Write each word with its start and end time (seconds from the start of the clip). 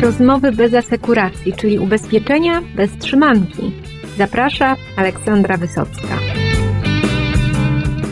Rozmowy 0.00 0.52
bez 0.52 0.74
asekuracji, 0.74 1.52
czyli 1.52 1.78
ubezpieczenia 1.78 2.62
bez 2.74 2.98
trzymanki. 2.98 3.72
Zaprasza 4.18 4.76
Aleksandra 4.96 5.56
Wysocka. 5.56 6.18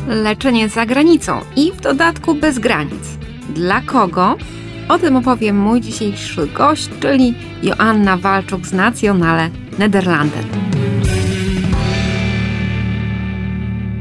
Leczenie 0.08 0.68
za 0.68 0.86
granicą 0.86 1.40
i 1.56 1.72
w 1.72 1.80
dodatku 1.80 2.34
bez 2.34 2.58
granic. 2.58 3.02
Dla 3.54 3.80
kogo? 3.80 4.36
O 4.88 4.98
tym 4.98 5.16
opowie 5.16 5.52
mój 5.52 5.80
dzisiejszy 5.80 6.46
gość, 6.46 6.90
czyli 7.00 7.34
Joanna 7.62 8.16
Walczuk 8.16 8.66
z 8.66 8.72
Nationale 8.72 9.50
Nederlanden. 9.78 10.44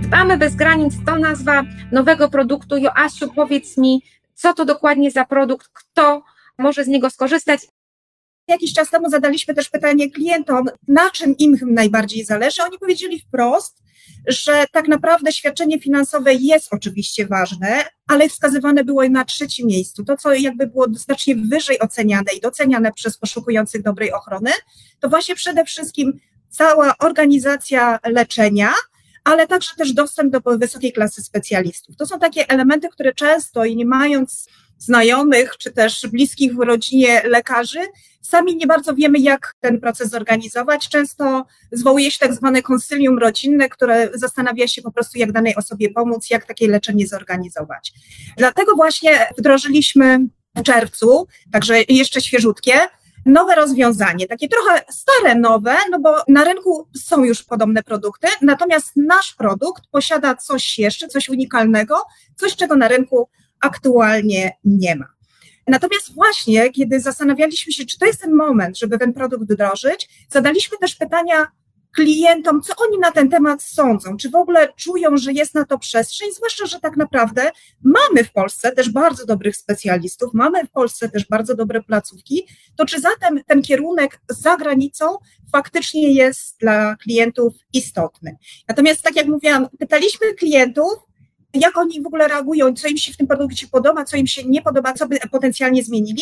Dbamy 0.02 0.38
bez 0.38 0.56
granic 0.56 0.94
to 1.06 1.20
nazwa 1.20 1.64
nowego 1.92 2.30
produktu. 2.30 2.78
Joasiu, 2.78 3.34
powiedz 3.36 3.78
mi, 3.78 4.02
co 4.34 4.54
to 4.54 4.66
dokładnie 4.66 5.12
za 5.12 5.26
produkt, 5.26 5.68
kto 5.74 6.24
może 6.58 6.84
z 6.84 6.88
niego 6.88 7.10
skorzystać. 7.10 7.77
Jakiś 8.48 8.74
czas 8.74 8.90
temu 8.90 9.10
zadaliśmy 9.10 9.54
też 9.54 9.70
pytanie 9.70 10.12
klientom, 10.12 10.66
na 10.88 11.12
czym 11.12 11.38
im 11.38 11.58
najbardziej 11.62 12.26
zależy. 12.26 12.64
Oni 12.64 12.78
powiedzieli 12.78 13.20
wprost, 13.20 13.78
że 14.28 14.66
tak 14.72 14.88
naprawdę 14.88 15.32
świadczenie 15.32 15.80
finansowe 15.80 16.34
jest 16.34 16.68
oczywiście 16.72 17.28
ważne, 17.28 17.84
ale 18.08 18.30
wskazywane 18.30 18.84
było 18.84 19.10
na 19.10 19.26
trzecim 19.26 19.68
miejscu. 19.68 20.04
To, 20.04 20.18
co 20.18 20.34
jakby 20.34 20.68
było 20.68 20.88
znacznie 20.92 21.36
wyżej 21.36 21.80
oceniane 21.80 22.34
i 22.38 22.42
doceniane 22.42 22.92
przez 22.92 23.18
poszukujących 23.18 23.84
dobrej 23.84 24.14
ochrony, 24.14 24.52
to 25.00 25.10
właśnie 25.10 25.36
przede 25.36 25.66
wszystkim 25.66 26.20
cała 26.50 26.98
organizacja 26.98 28.00
leczenia, 28.06 28.74
ale 29.24 29.48
także 29.48 29.76
też 29.78 29.94
dostęp 29.94 30.32
do 30.32 30.58
wysokiej 30.58 30.94
klasy 30.94 31.24
specjalistów. 31.24 31.96
To 31.96 32.06
są 32.06 32.20
takie 32.20 32.50
elementy, 32.50 32.90
które 32.90 33.14
często 33.14 33.66
i 33.66 33.76
nie 33.76 33.86
mając 33.86 34.48
znajomych 34.80 35.58
czy 35.58 35.72
też 35.72 36.08
bliskich 36.12 36.56
w 36.56 36.60
rodzinie 36.60 37.22
lekarzy, 37.26 37.80
sami 38.22 38.56
nie 38.56 38.68
bardzo 38.68 38.94
wiemy, 38.94 39.20
jak 39.20 39.56
ten 39.60 39.80
proces 39.80 40.10
zorganizować. 40.10 40.90
Często 40.90 41.46
zwołuje 41.72 42.12
się 42.12 42.20
tak 42.20 42.34
zwane 42.34 42.62
konsylium 42.62 43.20
rodzinne, 43.20 43.70
które 43.70 44.10
zastanawia 44.14 44.68
się 44.68 44.82
po 44.82 44.92
prostu, 44.92 45.20
jak 45.20 45.32
danej 45.32 45.56
osobie 45.56 45.90
pomóc, 45.90 46.30
jak 46.30 46.46
takie 46.46 46.68
leczenie 46.68 47.08
zorganizować. 47.08 47.94
Dlatego 48.38 48.76
właśnie 48.76 49.28
wdrożyliśmy 49.38 50.20
w 50.56 50.64
czerwcu, 50.64 51.28
także 51.52 51.76
jeszcze 51.90 52.22
świeżutkie, 52.22 52.74
nowe 53.26 53.56
rozwiązanie, 53.56 54.28
takie 54.28 54.48
trochę 54.48 54.82
stare, 54.90 55.36
nowe, 55.36 55.76
no 55.92 56.00
bo 56.00 56.16
na 56.28 56.44
rynku 56.44 56.88
są 56.96 57.24
już 57.24 57.44
podobne 57.44 57.84
produkty, 57.84 58.28
natomiast 58.42 58.92
nasz 58.96 59.34
produkt 59.34 59.84
posiada 59.92 60.36
coś 60.36 60.80
jeszcze, 60.80 61.08
coś 61.08 61.30
unikalnego, 61.30 61.96
coś, 62.36 62.56
czego 62.56 62.76
na 62.76 62.88
rynku 62.88 63.30
aktualnie 63.62 64.58
nie 64.64 64.96
ma. 64.96 65.06
Natomiast 65.68 66.14
właśnie, 66.14 66.72
kiedy 66.72 67.00
zastanawialiśmy 67.00 67.74
się, 67.74 67.86
czy 67.86 68.00
to 68.00 68.06
jest 68.06 68.22
ten 68.22 68.36
moment, 68.36 68.80
żeby 68.80 69.00
ten 69.00 69.14
produkt 69.14 69.44
wdrożyć, 69.44 70.10
zadaliśmy 70.30 70.78
też 70.78 70.96
pytania 70.96 71.48
klientom, 71.96 72.62
co 72.62 72.74
oni 72.78 73.00
na 73.00 73.12
ten 73.12 73.30
temat 73.30 73.64
sądzą, 73.64 74.18
czy 74.18 74.30
w 74.30 74.36
ogóle 74.36 74.74
czują, 74.74 75.18
że 75.18 75.34
jest 75.34 75.54
na 75.56 75.66
to 75.66 75.80
przestrzeń, 75.80 76.32
zwłaszcza, 76.34 76.66
że 76.66 76.80
tak 76.80 76.98
naprawdę 76.98 77.52
mamy 77.84 78.24
w 78.24 78.32
Polsce 78.32 78.72
też 78.72 78.90
bardzo 78.90 79.26
dobrych 79.26 79.56
specjalistów, 79.58 80.34
mamy 80.34 80.66
w 80.66 80.72
Polsce 80.72 81.10
też 81.10 81.28
bardzo 81.28 81.56
dobre 81.56 81.84
placówki, 81.84 82.48
to 82.76 82.86
czy 82.86 83.00
zatem 83.00 83.44
ten 83.44 83.62
kierunek 83.62 84.22
za 84.30 84.58
granicą 84.58 85.06
faktycznie 85.52 86.14
jest 86.14 86.60
dla 86.60 86.96
klientów 86.96 87.54
istotny. 87.74 88.38
Natomiast 88.68 89.02
tak 89.02 89.16
jak 89.16 89.28
mówiłam, 89.28 89.68
pytaliśmy 89.80 90.34
klientów, 90.34 90.94
jak 91.54 91.78
oni 91.78 92.02
w 92.02 92.08
ogóle 92.08 92.28
reagują, 92.28 92.74
co 92.74 92.88
im 92.88 92.98
się 92.98 93.14
w 93.14 93.18
tym 93.18 93.28
produkcie 93.28 93.68
podoba, 93.68 94.06
co 94.06 94.18
im 94.18 94.28
się 94.28 94.44
nie 94.44 94.62
podoba, 94.62 94.94
co 94.94 95.08
by 95.08 95.18
potencjalnie 95.32 95.84
zmienili. 95.84 96.22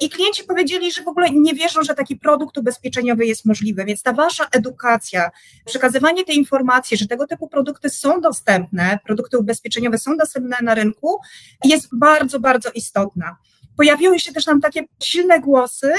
I 0.00 0.10
klienci 0.10 0.44
powiedzieli, 0.44 0.92
że 0.92 1.02
w 1.02 1.08
ogóle 1.08 1.30
nie 1.30 1.54
wierzą, 1.54 1.82
że 1.82 1.94
taki 1.94 2.16
produkt 2.16 2.58
ubezpieczeniowy 2.58 3.26
jest 3.26 3.44
możliwy. 3.44 3.84
Więc 3.84 4.02
ta 4.02 4.12
wasza 4.12 4.46
edukacja, 4.52 5.30
przekazywanie 5.64 6.24
tej 6.24 6.36
informacji, 6.36 6.96
że 6.96 7.06
tego 7.06 7.26
typu 7.26 7.48
produkty 7.48 7.90
są 7.90 8.20
dostępne, 8.20 8.98
produkty 9.04 9.38
ubezpieczeniowe 9.38 9.98
są 9.98 10.16
dostępne 10.16 10.56
na 10.62 10.74
rynku, 10.74 11.18
jest 11.64 11.88
bardzo, 11.92 12.40
bardzo 12.40 12.70
istotna. 12.70 13.36
Pojawiły 13.76 14.18
się 14.18 14.32
też 14.32 14.46
nam 14.46 14.60
takie 14.60 14.84
silne 15.02 15.40
głosy, 15.40 15.92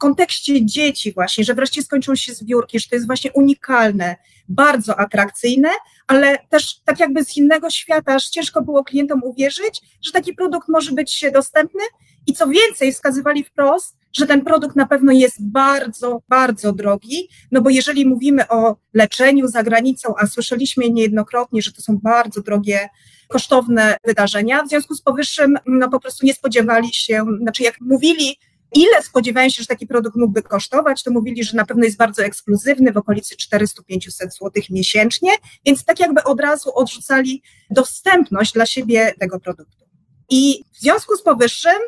kontekście 0.00 0.66
dzieci 0.66 1.12
właśnie, 1.12 1.44
że 1.44 1.54
wreszcie 1.54 1.82
skończą 1.82 2.14
się 2.14 2.34
zbiórki, 2.34 2.80
że 2.80 2.88
to 2.88 2.96
jest 2.96 3.06
właśnie 3.06 3.32
unikalne, 3.32 4.16
bardzo 4.48 5.00
atrakcyjne, 5.00 5.68
ale 6.06 6.38
też 6.48 6.80
tak 6.84 7.00
jakby 7.00 7.24
z 7.24 7.36
innego 7.36 7.70
świata, 7.70 8.14
aż 8.14 8.28
ciężko 8.28 8.62
było 8.62 8.84
klientom 8.84 9.22
uwierzyć, 9.24 9.80
że 10.02 10.12
taki 10.12 10.34
produkt 10.34 10.68
może 10.68 10.92
być 10.92 11.24
dostępny. 11.34 11.80
I 12.26 12.32
co 12.32 12.46
więcej 12.48 12.92
wskazywali 12.92 13.44
wprost, 13.44 13.96
że 14.12 14.26
ten 14.26 14.44
produkt 14.44 14.76
na 14.76 14.86
pewno 14.86 15.12
jest 15.12 15.50
bardzo, 15.50 16.22
bardzo 16.28 16.72
drogi, 16.72 17.28
no 17.52 17.60
bo 17.60 17.70
jeżeli 17.70 18.06
mówimy 18.06 18.48
o 18.48 18.76
leczeniu 18.94 19.48
za 19.48 19.62
granicą, 19.62 20.14
a 20.18 20.26
słyszeliśmy 20.26 20.90
niejednokrotnie, 20.90 21.62
że 21.62 21.72
to 21.72 21.82
są 21.82 21.98
bardzo 21.98 22.40
drogie, 22.40 22.88
kosztowne 23.28 23.96
wydarzenia, 24.04 24.62
w 24.62 24.68
związku 24.68 24.94
z 24.94 25.02
powyższym, 25.02 25.58
no 25.66 25.88
po 25.88 26.00
prostu 26.00 26.26
nie 26.26 26.34
spodziewali 26.34 26.88
się, 26.92 27.24
znaczy 27.40 27.62
jak 27.62 27.80
mówili 27.80 28.36
Ile 28.72 29.02
spodziewają 29.02 29.48
się, 29.48 29.62
że 29.62 29.66
taki 29.66 29.86
produkt 29.86 30.16
mógłby 30.16 30.42
kosztować, 30.42 31.02
to 31.02 31.10
mówili, 31.10 31.44
że 31.44 31.56
na 31.56 31.64
pewno 31.64 31.84
jest 31.84 31.96
bardzo 31.96 32.22
ekskluzywny, 32.22 32.92
w 32.92 32.96
okolicy 32.96 33.36
400-500 33.36 33.66
zł 34.08 34.50
miesięcznie, 34.70 35.30
więc 35.66 35.84
tak 35.84 36.00
jakby 36.00 36.24
od 36.24 36.40
razu 36.40 36.70
odrzucali 36.74 37.42
dostępność 37.70 38.52
dla 38.52 38.66
siebie 38.66 39.14
tego 39.20 39.40
produktu. 39.40 39.84
I 40.30 40.64
w 40.72 40.80
związku 40.80 41.16
z 41.16 41.22
powyższym, 41.22 41.78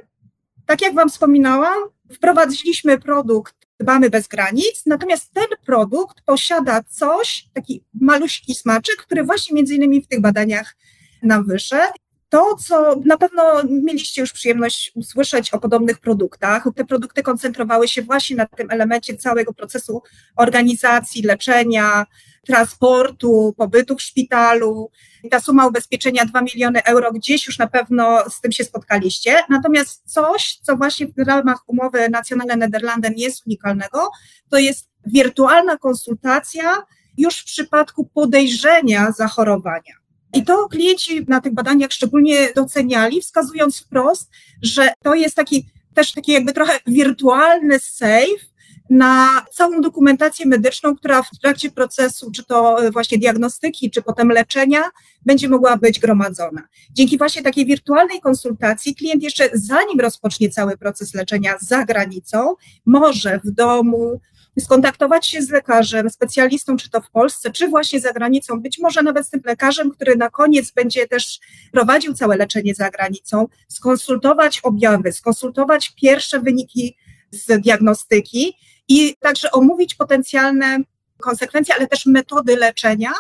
tak 0.66 0.82
jak 0.82 0.94
Wam 0.94 1.10
wspominałam, 1.10 1.78
wprowadziliśmy 2.12 2.99
produkt 2.99 3.62
Dbamy 3.81 4.10
bez 4.10 4.28
granic, 4.28 4.82
natomiast 4.87 5.34
ten 5.34 5.47
produkt 5.66 6.16
posiada 6.26 6.82
coś, 6.82 7.44
taki 7.54 7.84
maluśki 8.00 8.54
smaczek, 8.54 8.97
który 8.97 9.25
właśnie 9.25 9.56
między 9.56 9.75
innymi 9.75 10.03
w 10.03 10.09
tych 10.09 10.20
badaniach 10.20 10.76
nam 11.22 11.47
wyszedł. 11.47 11.93
To, 12.32 12.56
co 12.56 12.97
na 13.04 13.16
pewno 13.16 13.43
mieliście 13.65 14.20
już 14.20 14.32
przyjemność 14.32 14.93
usłyszeć 14.94 15.50
o 15.50 15.59
podobnych 15.59 15.98
produktach, 15.98 16.65
te 16.76 16.84
produkty 16.84 17.22
koncentrowały 17.22 17.88
się 17.88 18.03
właśnie 18.03 18.37
na 18.37 18.47
tym 18.47 18.70
elemencie 18.70 19.16
całego 19.16 19.53
procesu 19.53 20.03
organizacji, 20.37 21.22
leczenia, 21.22 22.06
transportu, 22.47 23.54
pobytu 23.56 23.97
w 23.97 24.03
szpitalu. 24.03 24.91
Ta 25.31 25.41
suma 25.41 25.66
ubezpieczenia 25.66 26.25
2 26.25 26.43
miliony 26.43 26.84
euro 26.84 27.12
gdzieś 27.12 27.47
już 27.47 27.59
na 27.59 27.66
pewno 27.66 28.31
z 28.31 28.41
tym 28.41 28.53
się 28.53 28.64
spotkaliście. 28.64 29.37
Natomiast 29.49 30.03
coś, 30.04 30.59
co 30.62 30.76
właśnie 30.76 31.06
w 31.06 31.26
ramach 31.26 31.59
umowy 31.66 32.09
Nacjonalne 32.09 32.56
Nederlandem 32.56 33.12
jest 33.16 33.47
unikalnego, 33.47 34.10
to 34.50 34.59
jest 34.59 34.91
wirtualna 35.06 35.76
konsultacja 35.76 36.82
już 37.16 37.38
w 37.38 37.44
przypadku 37.44 38.10
podejrzenia 38.14 39.12
zachorowania. 39.12 40.01
I 40.34 40.44
to 40.44 40.69
klienci 40.69 41.25
na 41.28 41.41
tych 41.41 41.54
badaniach 41.54 41.93
szczególnie 41.93 42.53
doceniali, 42.56 43.20
wskazując 43.20 43.78
wprost, 43.78 44.31
że 44.62 44.93
to 45.03 45.15
jest 45.15 45.37
taki 45.37 45.66
też 45.94 46.12
taki 46.12 46.32
jakby 46.32 46.53
trochę 46.53 46.78
wirtualny 46.87 47.78
safe 47.78 48.53
na 48.91 49.28
całą 49.53 49.81
dokumentację 49.81 50.47
medyczną, 50.47 50.97
która 50.97 51.22
w 51.22 51.31
trakcie 51.43 51.70
procesu, 51.70 52.31
czy 52.31 52.44
to 52.44 52.78
właśnie 52.93 53.19
diagnostyki, 53.19 53.91
czy 53.91 54.03
potem 54.03 54.28
leczenia, 54.28 54.82
będzie 55.26 55.48
mogła 55.48 55.76
być 55.76 56.00
gromadzona. 56.00 56.62
Dzięki 56.93 57.19
właśnie 57.19 57.43
takiej 57.43 57.66
wirtualnej 57.66 58.20
konsultacji 58.20 58.94
klient 58.94 59.22
jeszcze 59.22 59.50
zanim 59.53 60.00
rozpocznie 60.00 60.50
cały 60.50 60.76
proces 60.76 61.14
leczenia 61.14 61.54
za 61.60 61.84
granicą, 61.84 62.54
może 62.87 63.41
w 63.44 63.50
domu, 63.50 64.20
skontaktować 64.60 65.26
się 65.26 65.42
z 65.42 65.50
lekarzem, 65.50 66.10
specjalistą, 66.10 66.76
czy 66.76 66.90
to 66.90 67.00
w 67.00 67.10
Polsce, 67.10 67.50
czy 67.50 67.68
właśnie 67.68 68.00
za 68.00 68.12
granicą, 68.12 68.60
być 68.60 68.78
może 68.78 69.02
nawet 69.02 69.26
z 69.26 69.30
tym 69.30 69.40
lekarzem, 69.44 69.90
który 69.90 70.16
na 70.16 70.30
koniec 70.30 70.70
będzie 70.70 71.08
też 71.08 71.40
prowadził 71.72 72.14
całe 72.14 72.36
leczenie 72.36 72.74
za 72.74 72.90
granicą, 72.90 73.48
skonsultować 73.68 74.60
objawy, 74.60 75.12
skonsultować 75.12 75.90
pierwsze 75.90 76.40
wyniki 76.40 76.96
z 77.31 77.60
diagnostyki 77.60 78.56
i 78.88 79.16
także 79.20 79.50
omówić 79.50 79.94
potencjalne 79.94 80.78
konsekwencje, 81.20 81.75
ale 81.75 81.87
też 81.87 82.06
metody 82.06 82.56
leczenia, 82.56 83.12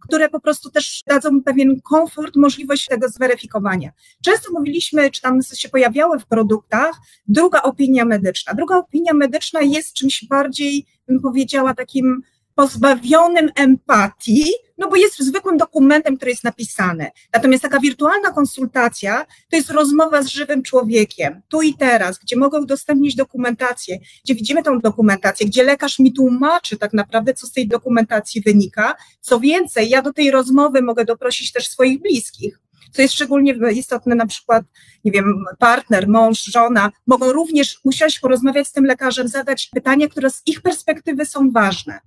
które 0.00 0.28
po 0.28 0.40
prostu 0.40 0.70
też 0.70 1.02
dadzą 1.06 1.42
pewien 1.42 1.80
komfort, 1.80 2.36
możliwość 2.36 2.86
tego 2.86 3.08
zweryfikowania. 3.08 3.90
Często 4.24 4.52
mówiliśmy, 4.52 5.10
czy 5.10 5.22
tam 5.22 5.42
się 5.54 5.68
pojawiały 5.68 6.18
w 6.18 6.26
produktach, 6.26 6.96
druga 7.28 7.62
opinia 7.62 8.04
medyczna. 8.04 8.54
Druga 8.54 8.76
opinia 8.76 9.12
medyczna 9.12 9.60
jest 9.60 9.92
czymś 9.92 10.24
bardziej, 10.24 10.86
bym 11.08 11.20
powiedziała, 11.20 11.74
takim 11.74 12.22
pozbawionym 12.58 13.50
empatii, 13.56 14.44
no 14.78 14.88
bo 14.88 14.96
jest 14.96 15.18
zwykłym 15.18 15.56
dokumentem, 15.56 16.16
który 16.16 16.30
jest 16.30 16.44
napisany. 16.44 17.10
Natomiast 17.32 17.62
taka 17.62 17.80
wirtualna 17.80 18.30
konsultacja 18.30 19.26
to 19.50 19.56
jest 19.56 19.70
rozmowa 19.70 20.22
z 20.22 20.26
żywym 20.26 20.62
człowiekiem, 20.62 21.42
tu 21.48 21.62
i 21.62 21.74
teraz, 21.74 22.18
gdzie 22.18 22.36
mogę 22.36 22.60
udostępnić 22.60 23.14
dokumentację, 23.14 23.98
gdzie 24.24 24.34
widzimy 24.34 24.62
tą 24.62 24.80
dokumentację, 24.80 25.46
gdzie 25.46 25.64
lekarz 25.64 25.98
mi 25.98 26.12
tłumaczy 26.12 26.76
tak 26.76 26.92
naprawdę, 26.92 27.34
co 27.34 27.46
z 27.46 27.52
tej 27.52 27.68
dokumentacji 27.68 28.42
wynika. 28.42 28.94
Co 29.20 29.40
więcej, 29.40 29.88
ja 29.88 30.02
do 30.02 30.12
tej 30.12 30.30
rozmowy 30.30 30.82
mogę 30.82 31.04
doprosić 31.04 31.52
też 31.52 31.68
swoich 31.68 32.00
bliskich 32.00 32.60
co 32.92 33.02
jest 33.02 33.14
szczególnie 33.14 33.54
istotne, 33.72 34.14
na 34.14 34.26
przykład, 34.26 34.64
nie 35.04 35.12
wiem, 35.12 35.44
partner, 35.58 36.08
mąż, 36.08 36.44
żona 36.44 36.90
mogą 37.06 37.32
również 37.32 37.80
usiąść, 37.84 38.20
porozmawiać 38.20 38.68
z 38.68 38.72
tym 38.72 38.84
lekarzem, 38.84 39.28
zadać 39.28 39.70
pytania, 39.74 40.08
które 40.08 40.30
z 40.30 40.42
ich 40.46 40.62
perspektywy 40.62 41.26
są 41.26 41.50
ważne. 41.50 42.00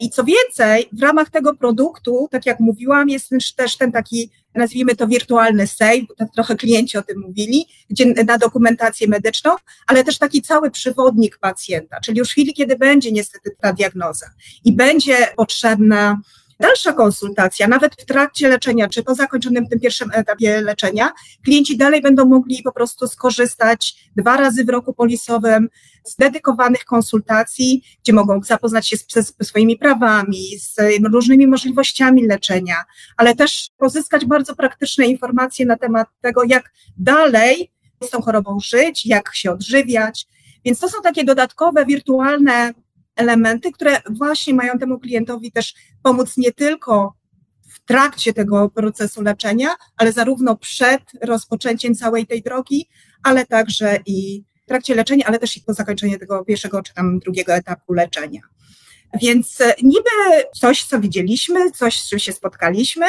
I 0.00 0.10
co 0.10 0.24
więcej, 0.24 0.88
w 0.92 1.02
ramach 1.02 1.30
tego 1.30 1.54
produktu, 1.54 2.28
tak 2.30 2.46
jak 2.46 2.60
mówiłam, 2.60 3.08
jest 3.08 3.30
też 3.56 3.76
ten 3.76 3.92
taki, 3.92 4.30
nazwijmy 4.54 4.96
to 4.96 5.08
wirtualny 5.08 5.66
bo 6.08 6.14
tak 6.14 6.28
trochę 6.34 6.56
klienci 6.56 6.98
o 6.98 7.02
tym 7.02 7.20
mówili, 7.20 7.66
gdzie 7.90 8.06
na 8.06 8.38
dokumentację 8.38 9.08
medyczną, 9.08 9.56
ale 9.86 10.04
też 10.04 10.18
taki 10.18 10.42
cały 10.42 10.70
przewodnik 10.70 11.38
pacjenta, 11.38 12.00
czyli 12.00 12.18
już 12.18 12.28
w 12.28 12.32
chwili, 12.32 12.54
kiedy 12.54 12.76
będzie 12.76 13.12
niestety 13.12 13.50
ta 13.60 13.72
diagnoza 13.72 14.26
i 14.64 14.72
będzie 14.72 15.16
potrzebna 15.36 16.20
Dalsza 16.60 16.92
konsultacja, 16.92 17.68
nawet 17.68 17.94
w 17.94 18.04
trakcie 18.04 18.48
leczenia, 18.48 18.88
czy 18.88 19.02
po 19.02 19.14
zakończonym 19.14 19.68
tym 19.68 19.80
pierwszym 19.80 20.10
etapie 20.14 20.60
leczenia, 20.60 21.12
klienci 21.44 21.76
dalej 21.76 22.02
będą 22.02 22.24
mogli 22.24 22.62
po 22.62 22.72
prostu 22.72 23.08
skorzystać 23.08 23.96
dwa 24.16 24.36
razy 24.36 24.64
w 24.64 24.68
roku 24.68 24.92
polisowym 24.92 25.68
dedykowanych 26.16 26.84
konsultacji, 26.84 27.82
gdzie 28.02 28.12
mogą 28.12 28.42
zapoznać 28.42 28.88
się 28.88 28.96
z, 28.96 29.06
z 29.14 29.46
swoimi 29.46 29.76
prawami, 29.78 30.58
z 30.58 30.76
różnymi 31.12 31.46
możliwościami 31.46 32.26
leczenia, 32.26 32.76
ale 33.16 33.34
też 33.34 33.70
pozyskać 33.76 34.24
bardzo 34.24 34.56
praktyczne 34.56 35.06
informacje 35.06 35.66
na 35.66 35.76
temat 35.76 36.08
tego, 36.20 36.44
jak 36.44 36.72
dalej 36.98 37.72
z 38.02 38.10
tą 38.10 38.22
chorobą 38.22 38.60
żyć, 38.60 39.06
jak 39.06 39.34
się 39.34 39.50
odżywiać. 39.50 40.26
Więc 40.64 40.78
to 40.78 40.88
są 40.88 41.02
takie 41.02 41.24
dodatkowe, 41.24 41.86
wirtualne 41.86 42.74
elementy, 43.16 43.72
które 43.72 43.96
właśnie 44.10 44.54
mają 44.54 44.78
temu 44.78 44.98
klientowi 44.98 45.52
też 45.52 45.74
pomóc 46.02 46.36
nie 46.36 46.52
tylko 46.52 47.14
w 47.68 47.84
trakcie 47.84 48.32
tego 48.32 48.68
procesu 48.68 49.22
leczenia, 49.22 49.68
ale 49.96 50.12
zarówno 50.12 50.56
przed 50.56 51.02
rozpoczęciem 51.22 51.94
całej 51.94 52.26
tej 52.26 52.42
drogi, 52.42 52.88
ale 53.22 53.46
także 53.46 53.98
i 54.06 54.44
w 54.68 54.70
trakcie 54.70 54.94
leczenia, 54.94 55.26
ale 55.26 55.38
też 55.38 55.56
i 55.56 55.60
po 55.60 55.74
zakończeniu 55.74 56.18
tego 56.18 56.44
pierwszego 56.44 56.82
czy 56.82 56.94
tam 56.94 57.18
drugiego 57.18 57.54
etapu 57.54 57.92
leczenia. 57.92 58.40
Więc 59.22 59.60
e, 59.60 59.74
niby 59.82 60.10
coś, 60.54 60.84
co 60.84 61.00
widzieliśmy, 61.00 61.70
coś, 61.70 62.00
z 62.00 62.08
czym 62.08 62.18
się 62.18 62.32
spotkaliśmy, 62.32 63.06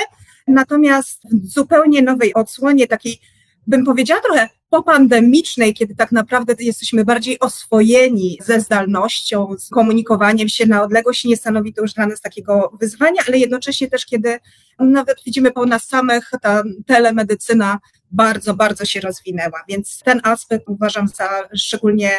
natomiast 0.48 1.22
w 1.32 1.48
zupełnie 1.48 2.02
nowej 2.02 2.34
odsłonie, 2.34 2.88
takiej, 2.88 3.20
bym 3.70 3.86
powiedziała 3.86 4.22
trochę 4.22 4.50
popandemicznej, 4.70 5.74
kiedy 5.74 5.96
tak 5.96 6.12
naprawdę 6.12 6.54
jesteśmy 6.60 7.06
bardziej 7.06 7.40
oswojeni 7.40 8.38
ze 8.42 8.60
zdalnością, 8.60 9.56
z 9.60 9.70
komunikowaniem 9.70 10.50
się 10.50 10.66
na 10.66 10.84
odległość, 10.84 11.26
nie 11.26 11.38
stanowi 11.38 11.74
to 11.74 11.82
już 11.82 11.94
dla 11.94 12.08
nas 12.08 12.22
takiego 12.22 12.72
wyzwania, 12.80 13.22
ale 13.28 13.38
jednocześnie 13.38 13.88
też, 13.88 14.06
kiedy 14.06 14.40
nawet 14.80 15.18
widzimy 15.26 15.52
po 15.52 15.66
nas 15.66 15.88
samych, 15.88 16.32
ta 16.42 16.64
telemedycyna 16.86 17.80
bardzo, 18.12 18.54
bardzo 18.54 18.86
się 18.86 19.00
rozwinęła, 19.00 19.64
więc 19.70 20.02
ten 20.04 20.22
aspekt 20.24 20.66
uważam 20.68 21.08
za 21.08 21.30
szczególnie, 21.56 22.12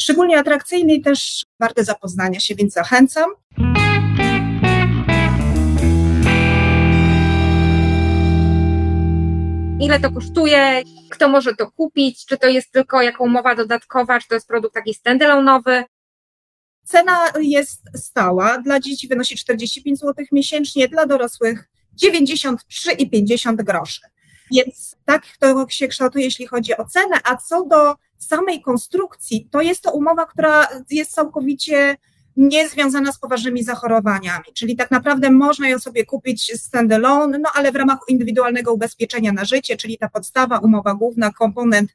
szczególnie 0.00 0.38
atrakcyjny 0.38 0.94
i 0.94 1.02
też 1.02 1.44
warte 1.60 1.84
zapoznania 1.84 2.40
się, 2.40 2.54
więc 2.54 2.72
zachęcam. 2.72 3.30
Ile 9.88 10.00
to 10.00 10.10
kosztuje, 10.10 10.82
kto 11.10 11.28
może 11.28 11.54
to 11.54 11.70
kupić, 11.70 12.26
czy 12.26 12.38
to 12.38 12.46
jest 12.46 12.72
tylko 12.72 13.02
jako 13.02 13.24
umowa 13.24 13.54
dodatkowa, 13.54 14.20
czy 14.20 14.28
to 14.28 14.34
jest 14.34 14.48
produkt 14.48 14.74
taki 14.74 14.94
standalone'owy. 14.94 15.84
Cena 16.84 17.18
jest 17.40 17.80
stała, 17.94 18.58
dla 18.58 18.80
dzieci 18.80 19.08
wynosi 19.08 19.36
45 19.36 19.98
zł 19.98 20.24
miesięcznie, 20.32 20.88
dla 20.88 21.06
dorosłych 21.06 21.68
93,50 22.04 23.56
groszy. 23.56 24.00
Więc 24.50 24.96
tak 25.04 25.22
to 25.40 25.66
się 25.68 25.88
kształtuje, 25.88 26.24
jeśli 26.24 26.46
chodzi 26.46 26.76
o 26.76 26.84
cenę, 26.84 27.16
a 27.24 27.36
co 27.36 27.64
do 27.64 27.94
samej 28.18 28.62
konstrukcji, 28.62 29.48
to 29.52 29.60
jest 29.60 29.82
to 29.82 29.92
umowa, 29.92 30.26
która 30.26 30.68
jest 30.90 31.12
całkowicie 31.12 31.96
nie 32.38 32.68
związana 32.68 33.12
z 33.12 33.18
poważnymi 33.18 33.64
zachorowaniami, 33.64 34.44
czyli 34.54 34.76
tak 34.76 34.90
naprawdę 34.90 35.30
można 35.30 35.68
ją 35.68 35.78
sobie 35.78 36.06
kupić 36.06 36.52
standalone, 36.60 37.38
no 37.38 37.50
ale 37.54 37.72
w 37.72 37.76
ramach 37.76 37.98
indywidualnego 38.08 38.72
ubezpieczenia 38.72 39.32
na 39.32 39.44
życie, 39.44 39.76
czyli 39.76 39.98
ta 39.98 40.08
podstawa, 40.08 40.58
umowa 40.58 40.94
główna, 40.94 41.32
komponent 41.32 41.90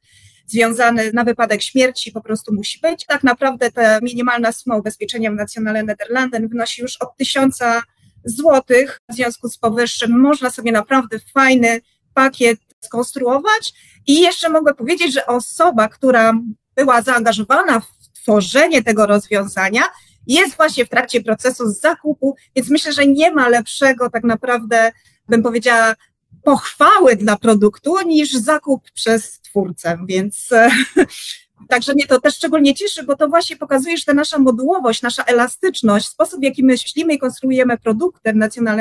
związany 0.45 1.11
na 1.13 1.23
wypadek 1.23 1.61
śmierci 1.61 2.11
po 2.11 2.21
prostu 2.21 2.53
musi 2.53 2.79
być. 2.79 3.05
Tak 3.05 3.23
naprawdę 3.23 3.71
ta 3.71 3.99
minimalna 4.01 4.51
suma 4.51 4.77
ubezpieczenia 4.77 5.31
w 5.31 5.35
Nationale 5.35 5.83
Nederlanden 5.83 6.47
wynosi 6.47 6.81
już 6.81 6.97
od 6.97 7.17
tysiąca 7.17 7.83
złotych. 8.25 9.01
W 9.09 9.15
związku 9.15 9.49
z 9.49 9.57
powyższym 9.57 10.19
można 10.19 10.49
sobie 10.49 10.71
naprawdę 10.71 11.19
fajny 11.33 11.81
pakiet 12.13 12.59
skonstruować 12.81 13.73
i 14.07 14.21
jeszcze 14.21 14.49
mogę 14.49 14.73
powiedzieć, 14.73 15.13
że 15.13 15.25
osoba, 15.25 15.87
która 15.87 16.33
była 16.75 17.01
zaangażowana 17.01 17.79
w 17.79 18.19
tworzenie 18.21 18.83
tego 18.83 19.05
rozwiązania, 19.05 19.81
jest 20.27 20.57
właśnie 20.57 20.85
w 20.85 20.89
trakcie 20.89 21.21
procesu 21.21 21.71
zakupu, 21.71 22.35
więc 22.55 22.69
myślę, 22.69 22.93
że 22.93 23.07
nie 23.07 23.31
ma 23.31 23.49
lepszego 23.49 24.09
tak 24.09 24.23
naprawdę, 24.23 24.91
bym 25.29 25.43
powiedziała, 25.43 25.95
pochwały 26.43 27.15
dla 27.15 27.37
produktu 27.37 27.95
niż 28.05 28.31
zakup 28.31 28.91
przez 28.91 29.39
twórcę, 29.39 29.97
więc 30.07 30.49
Także 31.69 31.93
mnie 31.93 32.07
to 32.07 32.21
też 32.21 32.35
szczególnie 32.35 32.75
cieszy, 32.75 33.03
bo 33.03 33.15
to 33.15 33.27
właśnie 33.27 33.57
pokazuje, 33.57 33.97
że 33.97 34.05
ta 34.05 34.13
nasza 34.13 34.39
modułowość, 34.39 35.01
nasza 35.01 35.23
elastyczność, 35.23 36.07
sposób 36.07 36.39
w 36.39 36.43
jaki 36.43 36.63
myślimy 36.63 37.13
i 37.13 37.17
konstruujemy 37.19 37.77
produkty 37.77 38.33
w 38.33 38.35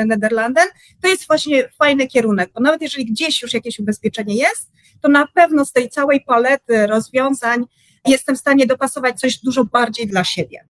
Nederlanden, 0.05 0.67
to 1.01 1.07
jest 1.07 1.27
właśnie 1.27 1.69
fajny 1.69 2.07
kierunek, 2.07 2.51
bo 2.53 2.61
nawet 2.61 2.81
jeżeli 2.81 3.05
gdzieś 3.05 3.41
już 3.41 3.53
jakieś 3.53 3.79
ubezpieczenie 3.79 4.35
jest, 4.35 4.71
to 5.01 5.09
na 5.09 5.27
pewno 5.27 5.65
z 5.65 5.71
tej 5.71 5.89
całej 5.89 6.21
palety 6.21 6.87
rozwiązań 6.87 7.65
jestem 8.05 8.35
w 8.35 8.39
stanie 8.39 8.67
dopasować 8.67 9.19
coś 9.19 9.39
dużo 9.39 9.65
bardziej 9.65 10.07
dla 10.07 10.23
siebie. 10.23 10.67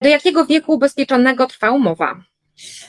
Do 0.00 0.08
jakiego 0.08 0.46
wieku 0.46 0.72
ubezpieczonego 0.72 1.46
trwa 1.46 1.70
umowa? 1.70 2.22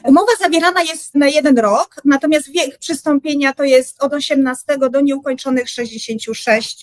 Umowa 0.03 0.31
zawierana 0.39 0.81
jest 0.81 1.15
na 1.15 1.27
jeden 1.27 1.59
rok, 1.59 1.95
natomiast 2.05 2.51
wiek 2.51 2.77
przystąpienia 2.77 3.53
to 3.53 3.63
jest 3.63 4.03
od 4.03 4.13
18 4.13 4.77
do 4.91 5.01
nieukończonych 5.01 5.69
66. 5.69 6.81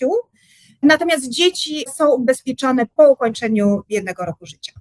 Natomiast 0.81 1.29
dzieci 1.29 1.85
są 1.95 2.13
ubezpieczone 2.13 2.85
po 2.95 3.09
ukończeniu 3.09 3.83
jednego 3.89 4.25
roku 4.25 4.45
życia. 4.45 4.71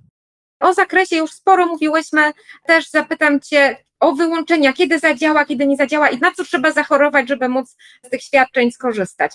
O 0.60 0.74
zakresie 0.74 1.16
już 1.16 1.32
sporo 1.32 1.66
mówiłyśmy. 1.66 2.32
Też 2.66 2.90
zapytam 2.90 3.40
Cię 3.40 3.76
o 4.00 4.12
wyłączenia, 4.12 4.72
kiedy 4.72 4.98
zadziała, 4.98 5.44
kiedy 5.44 5.66
nie 5.66 5.76
zadziała 5.76 6.10
i 6.10 6.18
na 6.18 6.32
co 6.32 6.44
trzeba 6.44 6.72
zachorować, 6.72 7.28
żeby 7.28 7.48
móc 7.48 7.76
z 8.06 8.10
tych 8.10 8.22
świadczeń 8.22 8.72
skorzystać. 8.72 9.32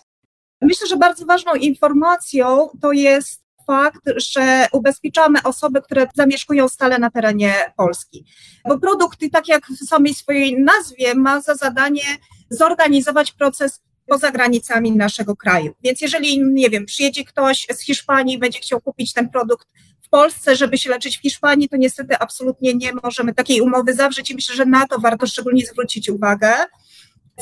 Myślę, 0.62 0.88
że 0.88 0.98
bardzo 0.98 1.26
ważną 1.26 1.54
informacją 1.54 2.70
to 2.82 2.92
jest 2.92 3.49
fakt, 3.70 4.02
że 4.16 4.68
ubezpieczamy 4.72 5.44
osoby, 5.44 5.82
które 5.82 6.08
zamieszkują 6.16 6.70
stale 6.70 7.00
na 7.00 7.10
terenie 7.10 7.54
Polski. 7.78 8.26
Bo 8.68 8.80
produkt, 8.80 9.20
tak 9.32 9.48
jak 9.48 9.68
w 9.68 9.88
samej 9.88 10.14
swojej 10.14 10.60
nazwie, 10.60 11.16
ma 11.16 11.42
za 11.42 11.56
zadanie 11.56 12.04
zorganizować 12.50 13.32
proces 13.32 13.82
poza 14.08 14.32
granicami 14.32 14.92
naszego 14.92 15.36
kraju. 15.36 15.74
Więc 15.84 16.02
jeżeli, 16.02 16.44
nie 16.44 16.70
wiem, 16.70 16.86
przyjedzie 16.86 17.24
ktoś 17.24 17.68
z 17.72 17.80
Hiszpanii, 17.80 18.38
będzie 18.38 18.60
chciał 18.60 18.82
kupić 18.82 19.14
ten 19.14 19.30
produkt 19.30 19.68
w 20.02 20.10
Polsce, 20.10 20.56
żeby 20.56 20.78
się 20.78 20.90
leczyć 20.90 21.18
w 21.18 21.22
Hiszpanii, 21.22 21.70
to 21.70 21.78
niestety 21.78 22.18
absolutnie 22.18 22.74
nie 22.74 22.92
możemy 23.04 23.34
takiej 23.34 23.62
umowy 23.62 23.94
zawrzeć 23.94 24.32
i 24.32 24.36
myślę, 24.36 24.56
że 24.56 24.66
na 24.66 24.88
to 24.88 25.00
warto 25.00 25.28
szczególnie 25.28 25.66
zwrócić 25.66 26.10
uwagę. 26.10 26.54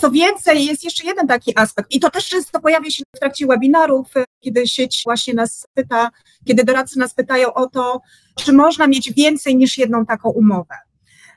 Co 0.01 0.11
więcej, 0.11 0.65
jest 0.65 0.83
jeszcze 0.83 1.07
jeden 1.07 1.27
taki 1.27 1.59
aspekt 1.59 1.91
i 1.91 1.99
to 1.99 2.09
też 2.09 2.29
często 2.29 2.59
pojawia 2.59 2.89
się 2.89 3.03
w 3.15 3.19
trakcie 3.19 3.47
webinarów, 3.47 4.07
kiedy 4.39 4.67
sieć 4.67 5.01
właśnie 5.05 5.33
nas 5.33 5.67
pyta, 5.73 6.09
kiedy 6.45 6.63
doradcy 6.63 6.99
nas 6.99 7.13
pytają 7.13 7.53
o 7.53 7.69
to, 7.69 8.01
czy 8.35 8.53
można 8.53 8.87
mieć 8.87 9.13
więcej 9.13 9.55
niż 9.55 9.77
jedną 9.77 10.05
taką 10.05 10.29
umowę. 10.29 10.75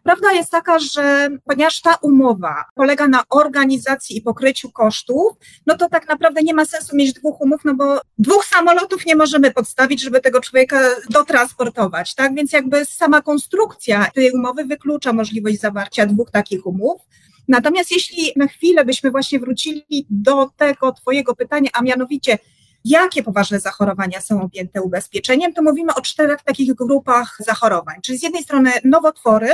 Prawda 0.03 0.33
jest 0.33 0.51
taka, 0.51 0.79
że 0.79 1.29
ponieważ 1.45 1.81
ta 1.81 1.95
umowa 1.95 2.65
polega 2.75 3.09
na 3.09 3.23
organizacji 3.31 4.17
i 4.17 4.23
pokryciu 4.23 4.71
kosztów, 4.71 5.33
no 5.67 5.77
to 5.77 5.89
tak 5.89 6.09
naprawdę 6.09 6.43
nie 6.43 6.55
ma 6.55 6.65
sensu 6.65 6.97
mieć 6.97 7.13
dwóch 7.13 7.41
umów, 7.41 7.61
no 7.65 7.75
bo 7.75 8.01
dwóch 8.19 8.45
samolotów 8.45 9.07
nie 9.07 9.17
możemy 9.17 9.51
podstawić, 9.51 10.03
żeby 10.03 10.21
tego 10.21 10.41
człowieka 10.41 10.81
dotransportować, 11.11 12.15
tak? 12.15 12.35
Więc 12.35 12.53
jakby 12.53 12.85
sama 12.85 13.23
konstrukcja 13.23 14.11
tej 14.15 14.33
umowy 14.33 14.65
wyklucza 14.65 15.13
możliwość 15.13 15.61
zawarcia 15.61 16.07
dwóch 16.07 16.31
takich 16.31 16.67
umów. 16.67 17.03
Natomiast 17.49 17.93
jeśli 17.93 18.33
na 18.37 18.47
chwilę 18.47 18.85
byśmy 18.85 19.11
właśnie 19.11 19.41
wrócili 19.41 20.07
do 20.11 20.51
tego 20.57 20.93
Twojego 20.93 21.37
pytania, 21.37 21.71
a 21.73 21.83
mianowicie, 21.83 22.39
jakie 22.85 23.23
poważne 23.23 23.61
zachorowania 23.61 24.21
są 24.21 24.43
objęte 24.43 24.83
ubezpieczeniem, 24.83 25.53
to 25.53 25.63
mówimy 25.63 25.95
o 25.95 26.01
czterech 26.01 26.43
takich 26.43 26.75
grupach 26.75 27.37
zachorowań. 27.39 27.97
Czyli 28.03 28.19
z 28.19 28.23
jednej 28.23 28.43
strony 28.43 28.71
nowotwory, 28.85 29.51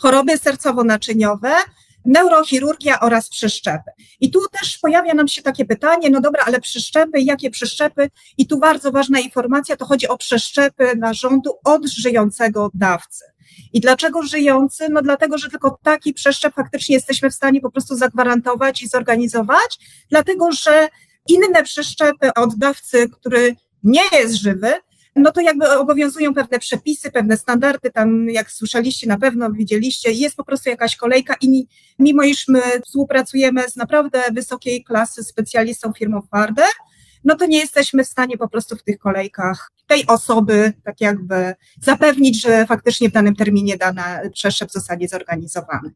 choroby 0.00 0.32
sercowo-naczyniowe, 0.38 1.52
neurochirurgia 2.04 3.00
oraz 3.00 3.28
przyszczepy. 3.28 3.90
I 4.20 4.30
tu 4.30 4.40
też 4.60 4.78
pojawia 4.78 5.14
nam 5.14 5.28
się 5.28 5.42
takie 5.42 5.64
pytanie, 5.64 6.10
no 6.10 6.20
dobra, 6.20 6.42
ale 6.46 6.60
przyszczepy, 6.60 7.20
jakie 7.20 7.50
przyszczepy? 7.50 8.10
I 8.38 8.46
tu 8.46 8.58
bardzo 8.58 8.92
ważna 8.92 9.20
informacja, 9.20 9.76
to 9.76 9.86
chodzi 9.86 10.08
o 10.08 10.18
przeszczepy 10.18 10.96
narządu 10.96 11.58
od 11.64 11.86
żyjącego 11.86 12.70
dawcy. 12.74 13.24
I 13.72 13.80
dlaczego 13.80 14.22
żyjący? 14.22 14.88
No 14.90 15.02
dlatego, 15.02 15.38
że 15.38 15.50
tylko 15.50 15.78
taki 15.82 16.14
przeszczep 16.14 16.54
faktycznie 16.54 16.94
jesteśmy 16.94 17.30
w 17.30 17.34
stanie 17.34 17.60
po 17.60 17.70
prostu 17.70 17.96
zagwarantować 17.96 18.82
i 18.82 18.88
zorganizować, 18.88 19.78
dlatego 20.10 20.52
że 20.52 20.88
inne 21.28 21.62
przeszczepy 21.62 22.34
od 22.34 22.58
dawcy, 22.58 23.08
który 23.08 23.56
nie 23.82 24.02
jest 24.12 24.34
żywy, 24.34 24.72
no 25.16 25.32
to 25.32 25.40
jakby 25.40 25.70
obowiązują 25.70 26.34
pewne 26.34 26.58
przepisy, 26.58 27.10
pewne 27.10 27.36
standardy, 27.36 27.90
tam 27.90 28.28
jak 28.28 28.50
słyszeliście 28.50 29.06
na 29.06 29.18
pewno, 29.18 29.52
widzieliście, 29.52 30.12
jest 30.12 30.36
po 30.36 30.44
prostu 30.44 30.70
jakaś 30.70 30.96
kolejka 30.96 31.34
i 31.40 31.66
mimo 31.98 32.22
iż 32.22 32.48
my 32.48 32.60
współpracujemy 32.84 33.68
z 33.68 33.76
naprawdę 33.76 34.22
wysokiej 34.32 34.84
klasy 34.84 35.24
specjalistą 35.24 35.92
firmą 35.92 36.22
Farder, 36.30 36.66
no 37.24 37.36
to 37.36 37.46
nie 37.46 37.58
jesteśmy 37.58 38.04
w 38.04 38.08
stanie 38.08 38.38
po 38.38 38.48
prostu 38.48 38.76
w 38.76 38.82
tych 38.82 38.98
kolejkach 38.98 39.70
tej 39.92 40.06
osoby 40.06 40.72
tak 40.84 41.00
jakby 41.00 41.54
zapewnić, 41.80 42.42
że 42.42 42.66
faktycznie 42.66 43.08
w 43.08 43.12
danym 43.12 43.36
terminie 43.36 43.76
dany 43.76 44.30
przeszczep 44.30 44.70
zostanie 44.70 45.08
zorganizowany. 45.08 45.90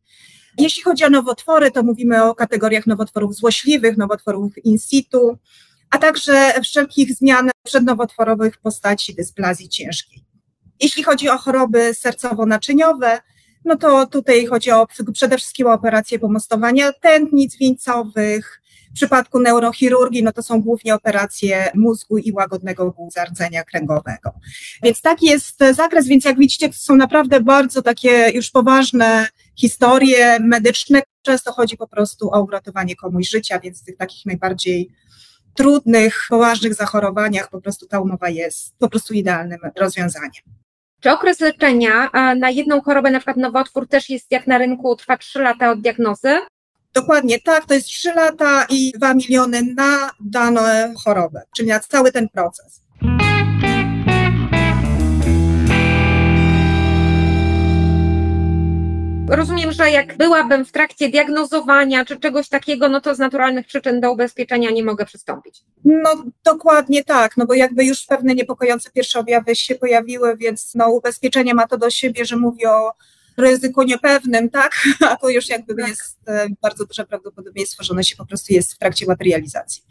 Jeśli 0.59 0.83
chodzi 0.83 1.05
o 1.05 1.11
nowotwory, 1.11 1.71
to 1.71 1.83
mówimy 1.83 2.25
o 2.25 2.35
kategoriach 2.35 2.87
nowotworów 2.87 3.35
złośliwych, 3.35 3.97
nowotworów 3.97 4.65
in 4.65 4.79
situ, 4.79 5.39
a 5.91 5.99
także 5.99 6.53
wszelkich 6.63 7.15
zmian 7.15 7.51
przednowotworowych 7.63 8.55
w 8.55 8.61
postaci 8.61 9.15
dysplazji 9.15 9.69
ciężkiej. 9.69 10.25
Jeśli 10.81 11.03
chodzi 11.03 11.29
o 11.29 11.39
choroby 11.39 11.95
sercowo-naczyniowe, 11.95 13.19
no 13.65 13.77
to 13.77 14.07
tutaj 14.07 14.47
chodzi 14.47 14.71
o 14.71 14.87
przede 15.13 15.39
wszystkim 15.39 15.67
o 15.67 15.73
operacje 15.73 16.19
pomostowania 16.19 16.93
tętnic 16.93 17.57
wieńcowych. 17.57 18.63
Przypadku 18.97 19.41
neurochirurgii, 19.41 20.23
no 20.23 20.33
to 20.33 20.43
są 20.43 20.63
głównie 20.63 20.95
operacje 20.95 21.71
mózgu 21.75 22.19
i 22.19 22.33
łagodnego 22.33 22.95
rdzenia 23.29 23.65
kręgowego. 23.65 24.33
Więc 24.83 25.03
taki 25.03 25.27
jest 25.27 25.59
zakres, 25.73 26.07
więc 26.07 26.25
jak 26.25 26.39
widzicie, 26.39 26.69
to 26.69 26.75
są 26.75 26.97
naprawdę 26.97 27.41
bardzo 27.41 27.83
takie 27.83 28.31
już 28.35 28.51
poważne 28.51 29.29
historie 29.57 30.39
medyczne. 30.41 31.03
Często 31.23 31.53
chodzi 31.53 31.77
po 31.77 31.89
prostu 31.89 32.31
o 32.33 32.43
uratowanie 32.43 32.97
komuś 32.97 33.29
życia, 33.29 33.61
więc 33.61 33.85
tych 33.85 33.97
takich 33.97 34.27
najbardziej 34.27 34.91
trudnych, 35.55 36.23
poważnych 36.29 36.75
zachorowaniach 36.75 37.51
po 37.51 37.61
prostu 37.61 37.87
ta 37.87 38.01
umowa 38.01 38.29
jest 38.29 38.79
po 38.79 38.89
prostu 38.89 39.15
idealnym 39.15 39.59
rozwiązaniem. 39.77 40.43
Czy 41.01 41.11
okres 41.11 41.41
leczenia 41.41 42.11
na 42.37 42.51
jedną 42.51 42.81
chorobę, 42.81 43.11
na 43.11 43.19
przykład 43.19 43.37
nowotwór, 43.37 43.89
też 43.89 44.11
jest 44.11 44.27
jak 44.31 44.47
na 44.47 44.59
rynku, 44.59 44.97
trwa 44.97 45.17
3 45.17 45.39
lata 45.39 45.71
od 45.71 45.81
diagnozy? 45.81 46.39
Dokładnie 46.97 47.41
tak, 47.41 47.67
to 47.67 47.75
jest 47.75 47.87
3 47.87 48.15
lata 48.15 48.67
i 48.71 48.93
2 48.93 49.15
miliony 49.15 49.63
na 49.77 50.11
daną 50.21 50.61
chorobę, 51.05 51.43
czyli 51.57 51.69
na 51.69 51.81
cały 51.81 52.13
ten 52.13 52.29
proces. 52.29 52.83
Rozumiem, 59.29 59.73
że 59.73 59.91
jak 59.91 60.17
byłabym 60.17 60.65
w 60.65 60.73
trakcie 60.73 61.09
diagnozowania 61.09 62.05
czy 62.05 62.17
czegoś 62.17 62.49
takiego, 62.49 62.89
no 62.89 63.01
to 63.01 63.15
z 63.15 63.19
naturalnych 63.19 63.67
przyczyn 63.67 64.01
do 64.01 64.13
ubezpieczenia 64.13 64.71
nie 64.71 64.85
mogę 64.85 65.07
przystąpić. 65.07 65.63
No 65.85 66.25
dokładnie 66.45 67.05
tak, 67.05 67.37
no 67.37 67.47
bo 67.47 67.55
jakby 67.55 67.85
już 67.85 68.07
pewne 68.07 68.35
niepokojące 68.35 68.91
pierwsze 68.91 69.19
objawy 69.19 69.57
się 69.57 69.75
pojawiły, 69.75 70.37
więc 70.37 70.75
no 70.75 70.91
ubezpieczenie 70.91 71.55
ma 71.55 71.67
to 71.67 71.79
do 71.79 71.91
siebie, 71.91 72.25
że 72.25 72.37
mówi 72.37 72.67
o 72.67 72.93
ryzyku 73.37 73.83
niepewnym, 73.83 74.51
tak? 74.51 74.73
A 75.11 75.17
to 75.17 75.29
już 75.29 75.49
jakby 75.49 75.75
tak. 75.75 75.89
jest 75.89 76.29
e, 76.29 76.47
bardzo 76.63 76.87
duże 76.87 77.05
prawdopodobieństwo, 77.05 77.85
że 77.85 77.93
ono 77.93 78.03
się 78.03 78.17
po 78.17 78.27
prostu 78.27 78.53
jest 78.53 78.75
w 78.75 78.79
trakcie 78.79 79.07
materializacji. 79.07 79.83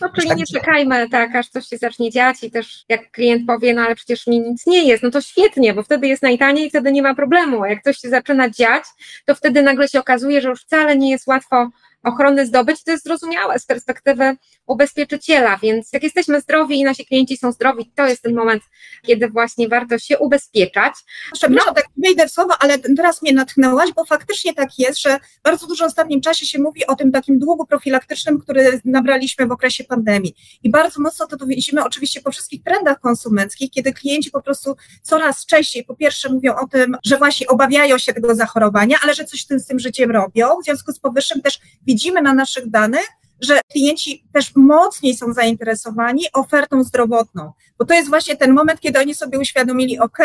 No 0.00 0.08
czyli 0.16 0.28
tak 0.28 0.38
nie 0.38 0.46
czekajmy, 0.46 1.08
tak, 1.08 1.36
aż 1.36 1.48
coś 1.48 1.66
się 1.66 1.78
zacznie 1.78 2.10
dziać 2.10 2.42
i 2.42 2.50
też 2.50 2.84
jak 2.88 3.10
klient 3.10 3.46
powie, 3.46 3.74
no 3.74 3.82
ale 3.82 3.94
przecież 3.94 4.26
mi 4.26 4.40
nic 4.40 4.66
nie 4.66 4.84
jest, 4.84 5.02
no 5.02 5.10
to 5.10 5.20
świetnie, 5.20 5.74
bo 5.74 5.82
wtedy 5.82 6.08
jest 6.08 6.22
najtaniej 6.22 6.66
i 6.66 6.70
wtedy 6.70 6.92
nie 6.92 7.02
ma 7.02 7.14
problemu. 7.14 7.62
A 7.62 7.68
jak 7.68 7.82
coś 7.82 7.98
się 7.98 8.08
zaczyna 8.08 8.50
dziać, 8.50 8.84
to 9.26 9.34
wtedy 9.34 9.62
nagle 9.62 9.88
się 9.88 10.00
okazuje, 10.00 10.40
że 10.40 10.48
już 10.48 10.62
wcale 10.62 10.96
nie 10.96 11.10
jest 11.10 11.26
łatwo 11.26 11.70
ochrony 12.02 12.46
zdobyć, 12.46 12.84
to 12.84 12.90
jest 12.90 13.04
zrozumiałe 13.04 13.58
z 13.58 13.66
perspektywy 13.66 14.36
ubezpieczyciela, 14.66 15.58
więc 15.62 15.92
jak 15.92 16.02
jesteśmy 16.02 16.40
zdrowi 16.40 16.80
i 16.80 16.84
nasi 16.84 17.06
klienci 17.06 17.36
są 17.36 17.52
zdrowi, 17.52 17.92
to 17.94 18.06
jest 18.06 18.22
ten 18.22 18.34
moment, 18.34 18.62
kiedy 19.02 19.28
właśnie 19.28 19.68
warto 19.68 19.98
się 19.98 20.18
ubezpieczać. 20.18 20.92
Przepraszam, 21.32 21.66
no. 21.66 21.74
tak 21.74 21.84
wejdę 21.96 22.28
w 22.28 22.30
słowo, 22.30 22.54
ale 22.58 22.78
teraz 22.78 23.22
mnie 23.22 23.32
natchnęłaś, 23.32 23.90
bo 23.96 24.04
faktycznie 24.04 24.54
tak 24.54 24.78
jest, 24.78 25.02
że 25.02 25.18
bardzo 25.44 25.66
dużo 25.66 25.84
w 25.84 25.86
ostatnim 25.86 26.20
czasie 26.20 26.46
się 26.46 26.58
mówi 26.58 26.86
o 26.86 26.96
tym 26.96 27.12
takim 27.12 27.38
długu 27.38 27.66
profilaktycznym, 27.66 28.40
który 28.40 28.80
nabraliśmy 28.84 29.46
w 29.46 29.52
okresie 29.52 29.84
pandemii. 29.84 30.34
I 30.62 30.70
bardzo 30.70 31.02
mocno 31.02 31.26
to 31.26 31.46
widzimy 31.46 31.84
oczywiście 31.84 32.20
po 32.20 32.30
wszystkich 32.30 32.62
trendach 32.62 33.00
konsumenckich, 33.00 33.70
kiedy 33.70 33.92
klienci 33.92 34.30
po 34.30 34.42
prostu 34.42 34.76
coraz 35.02 35.46
częściej 35.46 35.84
po 35.84 35.96
pierwsze 35.96 36.28
mówią 36.28 36.54
o 36.56 36.66
tym, 36.66 36.96
że 37.04 37.18
właśnie 37.18 37.46
obawiają 37.46 37.98
się 37.98 38.12
tego 38.12 38.34
zachorowania, 38.34 38.96
ale 39.02 39.14
że 39.14 39.24
coś 39.24 39.42
z 39.42 39.46
tym, 39.46 39.60
z 39.60 39.66
tym 39.66 39.78
życiem 39.78 40.10
robią. 40.10 40.48
W 40.62 40.64
związku 40.64 40.92
z 40.92 40.98
powyższym 40.98 41.42
też 41.42 41.60
widzimy 41.86 41.91
na 42.22 42.34
naszych 42.34 42.70
danych, 42.70 43.06
że 43.40 43.60
klienci 43.72 44.24
też 44.32 44.52
mocniej 44.56 45.16
są 45.16 45.32
zainteresowani 45.32 46.24
ofertą 46.32 46.84
zdrowotną, 46.84 47.52
bo 47.78 47.84
to 47.84 47.94
jest 47.94 48.08
właśnie 48.08 48.36
ten 48.36 48.52
moment, 48.52 48.80
kiedy 48.80 48.98
oni 48.98 49.14
sobie 49.14 49.38
uświadomili, 49.38 49.98
OK, 49.98 50.18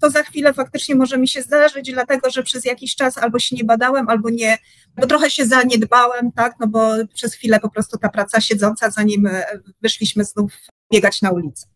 to 0.00 0.10
za 0.10 0.22
chwilę 0.22 0.54
faktycznie 0.54 0.94
może 0.94 1.18
mi 1.18 1.28
się 1.28 1.42
zdarzyć, 1.42 1.92
dlatego 1.92 2.30
że 2.30 2.42
przez 2.42 2.64
jakiś 2.64 2.96
czas 2.96 3.18
albo 3.18 3.38
się 3.38 3.56
nie 3.56 3.64
badałem, 3.64 4.08
albo 4.08 4.30
nie, 4.30 4.58
bo 4.96 5.06
trochę 5.06 5.30
się 5.30 5.46
zaniedbałem, 5.46 6.32
tak, 6.32 6.54
no 6.60 6.66
bo 6.66 6.92
przez 7.14 7.34
chwilę 7.34 7.60
po 7.60 7.70
prostu 7.70 7.98
ta 7.98 8.08
praca 8.08 8.40
siedząca, 8.40 8.90
zanim 8.90 9.28
wyszliśmy 9.82 10.24
znów 10.24 10.52
biegać 10.92 11.22
na 11.22 11.30
ulicę. 11.30 11.66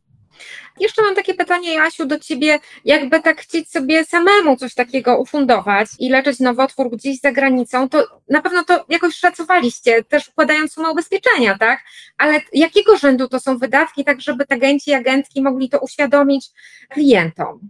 Jeszcze 0.81 1.03
mam 1.03 1.15
takie 1.15 1.35
pytanie, 1.35 1.75
Jasiu, 1.75 2.07
do 2.07 2.19
ciebie, 2.19 2.59
jakby 2.85 3.21
tak 3.21 3.41
chcieć 3.41 3.71
sobie 3.71 4.05
samemu 4.05 4.57
coś 4.57 4.75
takiego 4.75 5.19
ufundować 5.19 5.89
i 5.99 6.09
leczyć 6.09 6.41
nowotwór 6.41 6.91
gdzieś 6.91 7.21
za 7.21 7.33
granicą, 7.33 7.89
to 7.89 8.07
na 8.29 8.43
pewno 8.43 8.65
to 8.65 8.85
jakoś 8.89 9.15
szacowaliście, 9.15 10.05
też 10.05 10.29
układając 10.29 10.73
sumę 10.73 10.91
ubezpieczenia, 10.91 11.59
tak? 11.59 11.81
Ale 12.19 12.41
jakiego 12.53 12.97
rzędu 12.97 13.29
to 13.29 13.41
są 13.41 13.59
wydatki, 13.59 14.05
tak 14.05 14.21
żeby 14.21 14.45
agenci 14.49 14.91
i 14.91 14.95
agentki 14.95 15.43
mogli 15.43 15.69
to 15.69 15.79
uświadomić 15.79 16.47
klientom? 16.89 17.61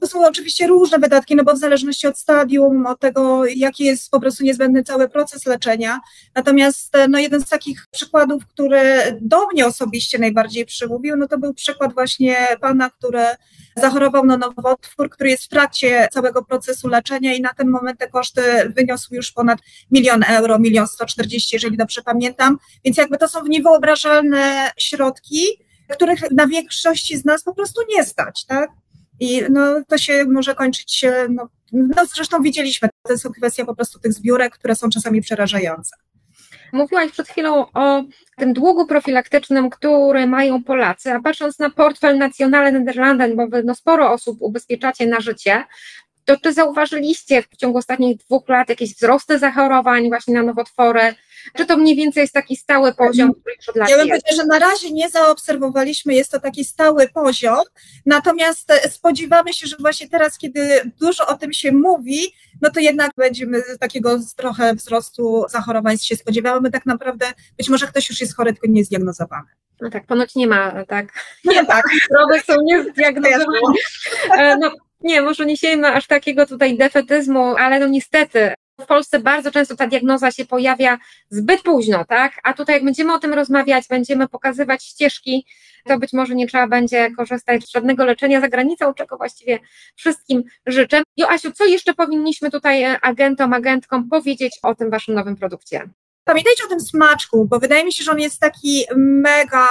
To 0.00 0.06
są 0.06 0.26
oczywiście 0.26 0.66
różne 0.66 0.98
wydatki, 0.98 1.36
no 1.36 1.44
bo 1.44 1.54
w 1.54 1.58
zależności 1.58 2.06
od 2.06 2.18
stadium, 2.18 2.86
od 2.86 3.00
tego, 3.00 3.44
jaki 3.46 3.84
jest 3.84 4.10
po 4.10 4.20
prostu 4.20 4.44
niezbędny 4.44 4.84
cały 4.84 5.08
proces 5.08 5.46
leczenia. 5.46 6.00
Natomiast 6.34 6.92
no, 7.08 7.18
jeden 7.18 7.40
z 7.40 7.48
takich 7.48 7.86
przykładów, 7.90 8.46
który 8.46 8.82
do 9.20 9.46
mnie 9.46 9.66
osobiście 9.66 10.18
najbardziej 10.18 10.66
przymówił, 10.66 11.16
no 11.16 11.28
to 11.28 11.38
był 11.38 11.54
przykład 11.54 11.94
właśnie 11.94 12.36
pana, 12.60 12.90
który 12.90 13.24
zachorował 13.76 14.26
na 14.26 14.36
nowotwór, 14.36 15.10
który 15.10 15.30
jest 15.30 15.44
w 15.44 15.48
trakcie 15.48 16.08
całego 16.12 16.44
procesu 16.44 16.88
leczenia 16.88 17.34
i 17.34 17.40
na 17.40 17.54
ten 17.54 17.68
moment 17.68 17.98
te 17.98 18.08
koszty 18.08 18.42
wyniosły 18.76 19.16
już 19.16 19.32
ponad 19.32 19.58
milion 19.90 20.24
euro, 20.28 20.58
milion 20.58 20.86
sto 20.86 21.06
czterdzieści, 21.06 21.56
jeżeli 21.56 21.76
dobrze 21.76 22.02
pamiętam, 22.02 22.58
więc 22.84 22.96
jakby 22.96 23.16
to 23.16 23.28
są 23.28 23.46
niewyobrażalne 23.46 24.70
środki, 24.78 25.44
których 25.88 26.30
na 26.30 26.46
większości 26.46 27.16
z 27.16 27.24
nas 27.24 27.42
po 27.42 27.54
prostu 27.54 27.80
nie 27.88 28.04
stać, 28.04 28.44
tak? 28.46 28.70
I 29.20 29.42
no, 29.50 29.82
to 29.88 29.98
się 29.98 30.24
może 30.24 30.54
kończyć, 30.54 31.04
no, 31.28 31.48
no 31.72 32.06
zresztą 32.14 32.42
widzieliśmy, 32.42 32.88
to 33.02 33.12
jest 33.12 33.28
kwestia 33.36 33.64
po 33.64 33.74
prostu 33.74 33.98
tych 33.98 34.12
zbiórek, 34.12 34.54
które 34.54 34.74
są 34.76 34.90
czasami 34.90 35.20
przerażające. 35.20 35.96
Mówiłaś 36.72 37.12
przed 37.12 37.28
chwilą 37.28 37.66
o 37.74 38.02
tym 38.36 38.52
długu 38.52 38.86
profilaktycznym, 38.86 39.70
który 39.70 40.26
mają 40.26 40.64
Polacy, 40.64 41.12
a 41.12 41.20
patrząc 41.20 41.58
na 41.58 41.70
portfel 41.70 42.18
Nationale 42.18 42.72
Nederlanden, 42.72 43.36
bo 43.36 43.48
wy 43.48 43.62
no, 43.64 43.74
sporo 43.74 44.12
osób 44.12 44.36
ubezpieczacie 44.40 45.06
na 45.06 45.20
życie, 45.20 45.64
to 46.36 46.40
czy 46.42 46.52
zauważyliście 46.52 47.42
w 47.42 47.56
ciągu 47.56 47.78
ostatnich 47.78 48.16
dwóch 48.16 48.48
lat 48.48 48.68
jakieś 48.68 48.94
wzrosty 48.94 49.38
zachorowań 49.38 50.08
właśnie 50.08 50.34
na 50.34 50.42
nowotwory? 50.42 51.14
Czy 51.56 51.66
to 51.66 51.76
mniej 51.76 51.96
więcej 51.96 52.20
jest 52.20 52.34
taki 52.34 52.56
stały 52.56 52.94
poziom, 52.94 53.32
który 53.34 53.54
już 53.56 53.68
od 53.68 53.76
lat 53.76 53.90
Ja 53.90 53.96
bym 53.96 54.08
powiedziała, 54.08 54.36
że 54.36 54.46
na 54.46 54.58
razie 54.58 54.92
nie 54.92 55.08
zaobserwowaliśmy, 55.08 56.14
jest 56.14 56.30
to 56.30 56.40
taki 56.40 56.64
stały 56.64 57.08
poziom, 57.08 57.62
natomiast 58.06 58.70
e, 58.70 58.90
spodziewamy 58.90 59.54
się, 59.54 59.66
że 59.66 59.76
właśnie 59.80 60.08
teraz, 60.08 60.38
kiedy 60.38 60.92
dużo 61.00 61.26
o 61.26 61.36
tym 61.36 61.52
się 61.52 61.72
mówi, 61.72 62.34
no 62.62 62.70
to 62.70 62.80
jednak 62.80 63.10
będziemy 63.16 63.62
takiego 63.80 64.18
trochę 64.36 64.74
wzrostu 64.74 65.44
zachorowań 65.48 65.98
się 65.98 66.16
spodziewamy. 66.16 66.70
Tak 66.70 66.86
naprawdę 66.86 67.26
być 67.58 67.68
może 67.68 67.86
ktoś 67.86 68.10
już 68.10 68.20
jest 68.20 68.36
chory, 68.36 68.52
tylko 68.52 68.66
nie 68.70 68.84
zdiagnozowany. 68.84 69.48
No 69.80 69.90
tak, 69.90 70.06
ponoć 70.06 70.34
nie 70.34 70.46
ma, 70.46 70.84
tak. 70.84 71.12
Nie 71.44 71.66
tak. 71.66 71.84
Zdrowych 72.10 72.44
są 72.44 72.54
niezdiagnozowani. 72.62 73.76
E, 74.38 74.56
no, 74.56 74.70
nie, 75.02 75.22
może 75.22 75.46
nie 75.46 75.56
siejmy 75.56 75.88
aż 75.88 76.06
takiego 76.06 76.46
tutaj 76.46 76.78
defetyzmu, 76.78 77.56
ale 77.56 77.80
no 77.80 77.86
niestety 77.86 78.54
w 78.80 78.86
Polsce 78.86 79.18
bardzo 79.18 79.50
często 79.50 79.76
ta 79.76 79.86
diagnoza 79.86 80.30
się 80.30 80.44
pojawia 80.44 80.98
zbyt 81.30 81.62
późno, 81.62 82.04
tak? 82.04 82.32
A 82.42 82.52
tutaj 82.52 82.74
jak 82.74 82.84
będziemy 82.84 83.14
o 83.14 83.18
tym 83.18 83.34
rozmawiać, 83.34 83.84
będziemy 83.88 84.28
pokazywać 84.28 84.84
ścieżki, 84.84 85.46
to 85.84 85.98
być 85.98 86.12
może 86.12 86.34
nie 86.34 86.46
trzeba 86.46 86.68
będzie 86.68 87.10
korzystać 87.16 87.64
z 87.64 87.70
żadnego 87.70 88.04
leczenia 88.04 88.40
za 88.40 88.48
granicą, 88.48 88.94
czego 88.94 89.16
właściwie 89.16 89.58
wszystkim 89.96 90.42
życzę. 90.66 91.02
Joasiu, 91.16 91.52
co 91.52 91.64
jeszcze 91.64 91.94
powinniśmy 91.94 92.50
tutaj 92.50 92.84
agentom, 93.02 93.52
agentkom 93.52 94.08
powiedzieć 94.08 94.58
o 94.62 94.74
tym 94.74 94.90
waszym 94.90 95.14
nowym 95.14 95.36
produkcie? 95.36 95.88
Pamiętajcie 96.24 96.64
o 96.64 96.68
tym 96.68 96.80
smaczku, 96.80 97.44
bo 97.44 97.58
wydaje 97.58 97.84
mi 97.84 97.92
się, 97.92 98.04
że 98.04 98.10
on 98.10 98.20
jest 98.20 98.40
taki 98.40 98.84
mega 98.96 99.68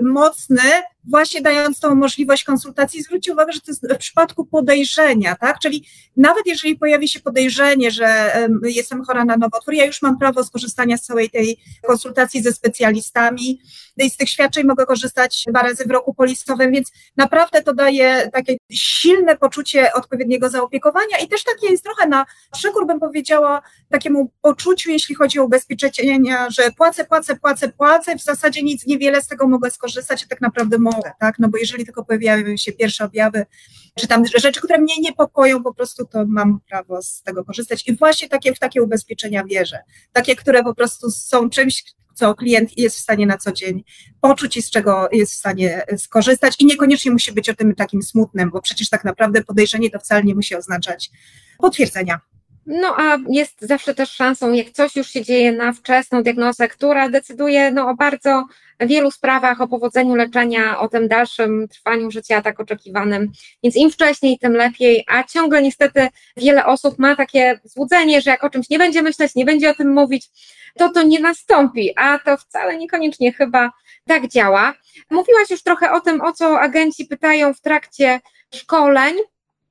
mocny 0.00 0.62
właśnie 1.10 1.42
dając 1.42 1.80
tą 1.80 1.94
możliwość 1.94 2.44
konsultacji, 2.44 3.02
zwróćcie 3.02 3.32
uwagę, 3.32 3.52
że 3.52 3.60
to 3.60 3.70
jest 3.70 3.94
w 3.94 3.96
przypadku 3.96 4.44
podejrzenia, 4.44 5.36
tak? 5.36 5.58
Czyli 5.58 5.86
nawet 6.16 6.46
jeżeli 6.46 6.76
pojawi 6.76 7.08
się 7.08 7.20
podejrzenie, 7.20 7.90
że 7.90 8.32
jestem 8.62 9.04
chora 9.04 9.24
na 9.24 9.36
nowotwór, 9.36 9.74
ja 9.74 9.84
już 9.84 10.02
mam 10.02 10.18
prawo 10.18 10.44
skorzystania 10.44 10.96
z 10.96 11.02
całej 11.02 11.30
tej 11.30 11.58
konsultacji 11.86 12.42
ze 12.42 12.52
specjalistami 12.52 13.60
i 13.96 14.10
z 14.10 14.16
tych 14.16 14.28
świadczeń 14.28 14.66
mogę 14.66 14.86
korzystać 14.86 15.44
dwa 15.48 15.62
razy 15.62 15.84
w 15.84 15.90
roku 15.90 16.14
polisowym, 16.14 16.72
więc 16.72 16.92
naprawdę 17.16 17.62
to 17.62 17.74
daje 17.74 18.30
takie 18.32 18.56
silne 18.72 19.36
poczucie 19.36 19.92
odpowiedniego 19.92 20.50
zaopiekowania 20.50 21.18
i 21.24 21.28
też 21.28 21.44
takie 21.44 21.72
jest 21.72 21.84
trochę 21.84 22.08
na 22.08 22.26
przekór, 22.52 22.86
bym 22.86 23.00
powiedziała, 23.00 23.62
takiemu 23.90 24.30
poczuciu, 24.42 24.90
jeśli 24.90 25.14
chodzi 25.14 25.38
o 25.38 25.44
ubezpieczenia, 25.44 26.50
że 26.50 26.70
płacę, 26.76 27.04
płacę, 27.04 27.36
płacę, 27.36 27.68
płacę, 27.68 28.16
w 28.16 28.22
zasadzie 28.22 28.62
nic 28.62 28.86
niewiele 28.86 29.22
z 29.22 29.28
tego 29.28 29.48
mogę 29.48 29.70
skorzystać, 29.70 30.22
a 30.22 30.26
tak 30.26 30.40
naprawdę 30.40 30.78
mogę, 30.78 30.97
tak? 31.20 31.38
No 31.38 31.48
bo 31.48 31.58
jeżeli 31.58 31.84
tylko 31.84 32.04
pojawiają 32.04 32.56
się 32.56 32.72
pierwsze 32.72 33.04
objawy, 33.04 33.46
czy 33.94 34.06
tam 34.06 34.26
rzeczy, 34.26 34.60
które 34.60 34.78
mnie 34.78 34.94
niepokoją, 35.00 35.62
po 35.62 35.74
prostu 35.74 36.04
to 36.04 36.24
mam 36.26 36.60
prawo 36.68 37.02
z 37.02 37.22
tego 37.22 37.44
korzystać. 37.44 37.88
I 37.88 37.96
właśnie 37.96 38.28
takie, 38.28 38.54
w 38.54 38.58
takie 38.58 38.82
ubezpieczenia 38.82 39.44
wierzę. 39.44 39.78
Takie, 40.12 40.36
które 40.36 40.62
po 40.62 40.74
prostu 40.74 41.10
są 41.10 41.50
czymś, 41.50 41.84
co 42.14 42.34
klient 42.34 42.78
jest 42.78 42.96
w 42.96 43.00
stanie 43.00 43.26
na 43.26 43.38
co 43.38 43.52
dzień 43.52 43.84
poczuć 44.20 44.56
i 44.56 44.62
z 44.62 44.70
czego 44.70 45.08
jest 45.12 45.32
w 45.32 45.36
stanie 45.36 45.82
skorzystać 45.96 46.54
i 46.58 46.66
niekoniecznie 46.66 47.10
musi 47.10 47.32
być 47.32 47.48
o 47.48 47.54
tym 47.54 47.74
takim 47.74 48.02
smutnym, 48.02 48.50
bo 48.50 48.62
przecież 48.62 48.88
tak 48.88 49.04
naprawdę 49.04 49.44
podejrzenie 49.44 49.90
to 49.90 49.98
wcale 49.98 50.22
nie 50.24 50.34
musi 50.34 50.56
oznaczać 50.56 51.10
potwierdzenia. 51.58 52.20
No 52.70 52.94
a 52.96 53.16
jest 53.28 53.60
zawsze 53.60 53.94
też 53.94 54.10
szansą, 54.10 54.52
jak 54.52 54.70
coś 54.70 54.96
już 54.96 55.08
się 55.08 55.22
dzieje 55.22 55.52
na 55.52 55.72
wczesną 55.72 56.22
diagnozę, 56.22 56.68
która 56.68 57.08
decyduje 57.08 57.70
no, 57.70 57.88
o 57.88 57.94
bardzo 57.94 58.44
wielu 58.80 59.10
sprawach, 59.10 59.60
o 59.60 59.68
powodzeniu 59.68 60.14
leczenia, 60.14 60.80
o 60.80 60.88
tym 60.88 61.08
dalszym 61.08 61.68
trwaniu 61.68 62.10
życia 62.10 62.42
tak 62.42 62.60
oczekiwanym. 62.60 63.32
Więc 63.62 63.76
im 63.76 63.90
wcześniej, 63.90 64.38
tym 64.38 64.52
lepiej, 64.52 65.04
a 65.06 65.24
ciągle 65.24 65.62
niestety 65.62 66.08
wiele 66.36 66.66
osób 66.66 66.98
ma 66.98 67.16
takie 67.16 67.60
złudzenie, 67.64 68.20
że 68.20 68.30
jak 68.30 68.44
o 68.44 68.50
czymś 68.50 68.70
nie 68.70 68.78
będzie 68.78 69.02
myśleć, 69.02 69.34
nie 69.34 69.44
będzie 69.44 69.70
o 69.70 69.74
tym 69.74 69.94
mówić, 69.94 70.28
to 70.76 70.88
to 70.88 71.02
nie 71.02 71.20
nastąpi, 71.20 71.92
a 71.96 72.18
to 72.18 72.36
wcale 72.36 72.76
niekoniecznie 72.76 73.32
chyba 73.32 73.70
tak 74.06 74.28
działa. 74.28 74.74
Mówiłaś 75.10 75.50
już 75.50 75.62
trochę 75.62 75.92
o 75.92 76.00
tym, 76.00 76.20
o 76.20 76.32
co 76.32 76.60
agenci 76.60 77.04
pytają 77.04 77.54
w 77.54 77.60
trakcie 77.60 78.20
szkoleń. 78.54 79.14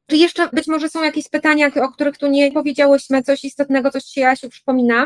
Czy 0.09 0.17
jeszcze 0.17 0.49
być 0.53 0.67
może 0.67 0.89
są 0.89 1.03
jakieś 1.03 1.29
pytania, 1.29 1.71
o 1.81 1.91
których 1.91 2.17
tu 2.17 2.27
nie 2.27 2.51
powiedziałyśmy, 2.51 3.23
coś 3.23 3.43
istotnego, 3.43 3.91
coś 3.91 4.03
Ci, 4.03 4.19
Jasiu, 4.19 4.49
przypomina? 4.49 5.05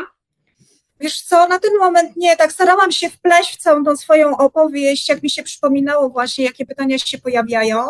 Wiesz 1.00 1.22
co, 1.22 1.48
na 1.48 1.58
ten 1.58 1.70
moment 1.78 2.16
nie, 2.16 2.36
tak 2.36 2.52
starałam 2.52 2.92
się 2.92 3.10
wpleść 3.10 3.54
w 3.54 3.62
całą 3.62 3.84
tą 3.84 3.96
swoją 3.96 4.36
opowieść, 4.36 5.08
jak 5.08 5.22
mi 5.22 5.30
się 5.30 5.42
przypominało 5.42 6.10
właśnie, 6.10 6.44
jakie 6.44 6.66
pytania 6.66 6.98
się 6.98 7.18
pojawiają. 7.18 7.86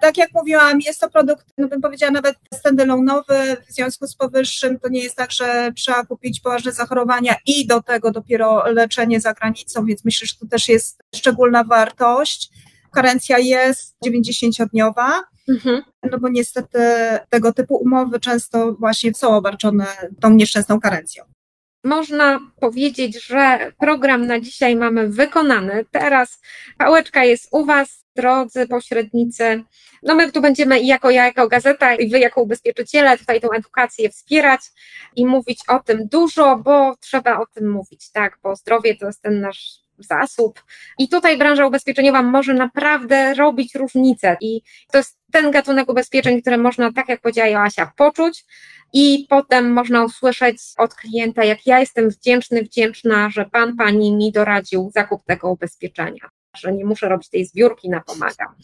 Tak 0.00 0.16
jak 0.16 0.32
mówiłam, 0.34 0.80
jest 0.80 1.00
to 1.00 1.10
produkt, 1.10 1.46
no 1.58 1.68
bym 1.68 1.80
powiedziała 1.80 2.12
nawet 2.12 2.36
standalone'owy, 2.64 3.56
w 3.68 3.72
związku 3.72 4.06
z 4.06 4.16
powyższym 4.16 4.78
to 4.80 4.88
nie 4.88 5.00
jest 5.00 5.16
tak, 5.16 5.32
że 5.32 5.72
trzeba 5.76 6.04
kupić 6.04 6.40
poważne 6.40 6.72
zachorowania 6.72 7.36
i 7.46 7.66
do 7.66 7.82
tego 7.82 8.10
dopiero 8.10 8.72
leczenie 8.72 9.20
za 9.20 9.34
granicą, 9.34 9.86
więc 9.86 10.04
myślę, 10.04 10.26
że 10.26 10.34
to 10.40 10.46
też 10.46 10.68
jest 10.68 11.02
szczególna 11.14 11.64
wartość. 11.64 12.50
Karencja 12.92 13.38
jest 13.38 13.94
90-dniowa, 14.06 15.10
mhm. 15.48 15.82
no 16.10 16.18
bo 16.18 16.28
niestety 16.28 16.78
tego 17.28 17.52
typu 17.52 17.76
umowy 17.76 18.20
często 18.20 18.72
właśnie 18.72 19.14
są 19.14 19.28
obarczone 19.28 19.86
tą 20.20 20.30
nieszczęsną 20.30 20.80
karencją 20.80 21.24
można 21.84 22.40
powiedzieć, 22.60 23.26
że 23.26 23.72
program 23.78 24.26
na 24.26 24.40
dzisiaj 24.40 24.76
mamy 24.76 25.08
wykonany. 25.08 25.84
Teraz 25.90 26.40
pałeczka 26.78 27.24
jest 27.24 27.48
u 27.52 27.64
Was, 27.64 28.04
drodzy 28.16 28.68
pośrednicy. 28.68 29.64
No 30.02 30.14
my 30.14 30.32
tu 30.32 30.40
będziemy 30.40 30.80
i 30.80 30.86
jako 30.86 31.10
ja, 31.10 31.24
jako 31.24 31.48
gazeta, 31.48 31.94
i 31.94 32.10
Wy 32.10 32.18
jako 32.18 32.42
ubezpieczyciele 32.42 33.18
tutaj 33.18 33.40
tą 33.40 33.48
edukację 33.50 34.10
wspierać 34.10 34.60
i 35.16 35.26
mówić 35.26 35.60
o 35.68 35.78
tym 35.78 36.08
dużo, 36.08 36.56
bo 36.56 36.96
trzeba 37.00 37.40
o 37.40 37.46
tym 37.54 37.70
mówić, 37.70 38.10
tak, 38.12 38.38
bo 38.42 38.56
zdrowie 38.56 38.96
to 38.96 39.06
jest 39.06 39.22
ten 39.22 39.40
nasz 39.40 39.83
zasób. 39.98 40.64
I 40.98 41.08
tutaj 41.08 41.38
branża 41.38 41.66
ubezpieczeniowa 41.66 42.22
może 42.22 42.54
naprawdę 42.54 43.34
robić 43.34 43.74
różnicę. 43.74 44.36
I 44.40 44.62
to 44.92 44.98
jest 44.98 45.18
ten 45.32 45.50
gatunek 45.50 45.90
ubezpieczeń, 45.90 46.40
które 46.40 46.58
można, 46.58 46.92
tak 46.92 47.08
jak 47.08 47.20
powiedziała 47.20 47.48
Joasia, 47.48 47.92
poczuć, 47.96 48.44
i 48.92 49.26
potem 49.28 49.72
można 49.72 50.04
usłyszeć 50.04 50.56
od 50.78 50.94
klienta, 50.94 51.44
jak 51.44 51.66
ja 51.66 51.80
jestem 51.80 52.10
wdzięczny, 52.10 52.62
wdzięczna, 52.62 53.30
że 53.30 53.44
pan, 53.44 53.76
pani 53.76 54.16
mi 54.16 54.32
doradził 54.32 54.90
zakup 54.94 55.24
tego 55.24 55.50
ubezpieczenia 55.50 56.28
że 56.56 56.72
nie 56.72 56.84
muszę 56.84 57.08
robić 57.08 57.28
tej 57.28 57.46
zbiórki 57.46 57.88
na 57.88 58.00
pomagam. 58.00 58.54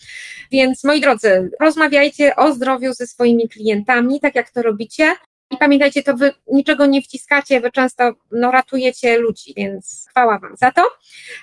Więc 0.53 0.85
moi 0.85 1.01
drodzy, 1.01 1.51
rozmawiajcie 1.61 2.37
o 2.37 2.53
zdrowiu 2.53 2.93
ze 2.93 3.07
swoimi 3.07 3.49
klientami, 3.49 4.21
tak 4.21 4.35
jak 4.35 4.51
to 4.51 4.63
robicie. 4.63 5.15
I 5.51 5.57
pamiętajcie, 5.57 6.03
to 6.03 6.17
wy 6.17 6.33
niczego 6.53 6.87
nie 6.87 7.03
wciskacie, 7.03 7.61
wy 7.61 7.73
często 7.73 8.13
no, 8.33 8.51
ratujecie 8.51 9.19
ludzi, 9.19 9.55
więc 9.57 10.07
chwała 10.11 10.39
Wam 10.39 10.57
za 10.57 10.73
to. 10.73 10.83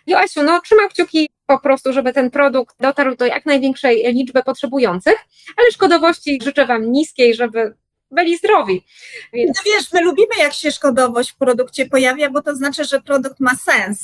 Joasiu, 0.07 0.43
no 0.43 0.61
trzymam 0.61 0.89
kciuki 0.89 1.29
po 1.45 1.59
prostu, 1.59 1.93
żeby 1.93 2.13
ten 2.13 2.31
produkt 2.31 2.75
dotarł 2.79 3.15
do 3.15 3.25
jak 3.25 3.45
największej 3.45 4.13
liczby 4.13 4.43
potrzebujących, 4.43 5.15
ale 5.57 5.71
szkodowości 5.71 6.39
życzę 6.43 6.65
Wam 6.65 6.91
niskiej, 6.91 7.35
żeby 7.35 7.73
byli 8.11 8.37
zdrowi. 8.37 8.85
Więc... 9.33 9.57
No 9.57 9.71
wiesz, 9.71 9.93
my 9.93 10.01
lubimy 10.01 10.35
jak 10.39 10.53
się 10.53 10.71
szkodowość 10.71 11.31
w 11.31 11.37
produkcie 11.37 11.85
pojawia, 11.85 12.29
bo 12.29 12.41
to 12.41 12.55
znaczy, 12.55 12.85
że 12.85 13.01
produkt 13.01 13.39
ma 13.39 13.55
sens. 13.55 13.99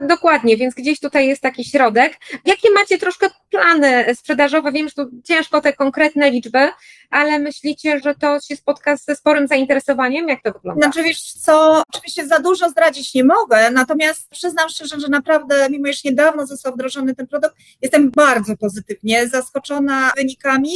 Dokładnie, 0.00 0.56
więc 0.56 0.74
gdzieś 0.74 1.00
tutaj 1.00 1.28
jest 1.28 1.42
taki 1.42 1.64
środek. 1.64 2.12
Jakie 2.44 2.70
macie 2.70 2.98
troszkę 2.98 3.26
plany 3.50 4.14
sprzedażowe? 4.14 4.72
Wiem, 4.72 4.88
że 4.88 4.94
tu 4.94 5.10
ciężko 5.24 5.60
te 5.60 5.72
konkretne 5.72 6.30
liczby, 6.30 6.68
ale 7.10 7.38
myślicie, 7.38 8.00
że 8.04 8.14
to 8.14 8.40
się 8.40 8.56
spotka 8.56 8.96
ze 8.96 9.16
sporym 9.16 9.48
zainteresowaniem? 9.48 10.28
Jak 10.28 10.42
to 10.42 10.52
wygląda? 10.52 10.86
Znaczy 10.86 11.02
wiesz 11.02 11.22
co, 11.22 11.82
oczywiście 11.88 12.26
za 12.26 12.38
dużo 12.38 12.70
zdradzić 12.70 13.14
nie 13.14 13.24
mogę, 13.24 13.70
natomiast 13.70 14.28
przyznam 14.30 14.68
szczerze, 14.68 15.00
że 15.00 15.08
naprawdę, 15.08 15.70
mimo 15.70 15.88
iż 15.88 16.04
niedawno 16.04 16.46
został 16.46 16.72
wdrożony 16.72 17.14
ten 17.14 17.26
produkt, 17.26 17.56
jestem 17.82 18.10
bardzo 18.10 18.56
pozytywnie 18.56 19.28
zaskoczona 19.28 20.12
wynikami 20.16 20.72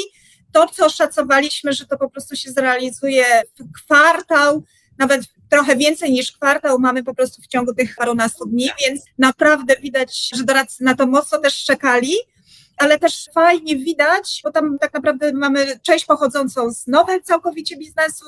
to, 0.52 0.66
co 0.68 0.88
szacowaliśmy, 0.88 1.72
że 1.72 1.86
to 1.86 1.98
po 1.98 2.10
prostu 2.10 2.36
się 2.36 2.50
zrealizuje 2.50 3.24
w 3.58 3.72
kwartał, 3.72 4.62
nawet 4.98 5.22
trochę 5.50 5.76
więcej 5.76 6.12
niż 6.12 6.32
kwartał 6.32 6.78
mamy 6.78 7.04
po 7.04 7.14
prostu 7.14 7.42
w 7.42 7.46
ciągu 7.46 7.74
tych 7.74 7.96
parunastu 7.96 8.46
dni, 8.46 8.70
więc 8.86 9.00
naprawdę 9.18 9.74
widać, 9.82 10.30
że 10.34 10.44
doradcy 10.44 10.84
na 10.84 10.94
to 10.94 11.06
mocno 11.06 11.38
też 11.38 11.64
czekali 11.64 12.12
ale 12.76 12.98
też 12.98 13.28
fajnie 13.34 13.76
widać, 13.76 14.40
bo 14.44 14.52
tam 14.52 14.78
tak 14.78 14.94
naprawdę 14.94 15.32
mamy 15.32 15.80
część 15.82 16.04
pochodzącą 16.04 16.70
z 16.70 16.86
nowego 16.86 17.24
całkowicie 17.24 17.76
biznesu, 17.76 18.24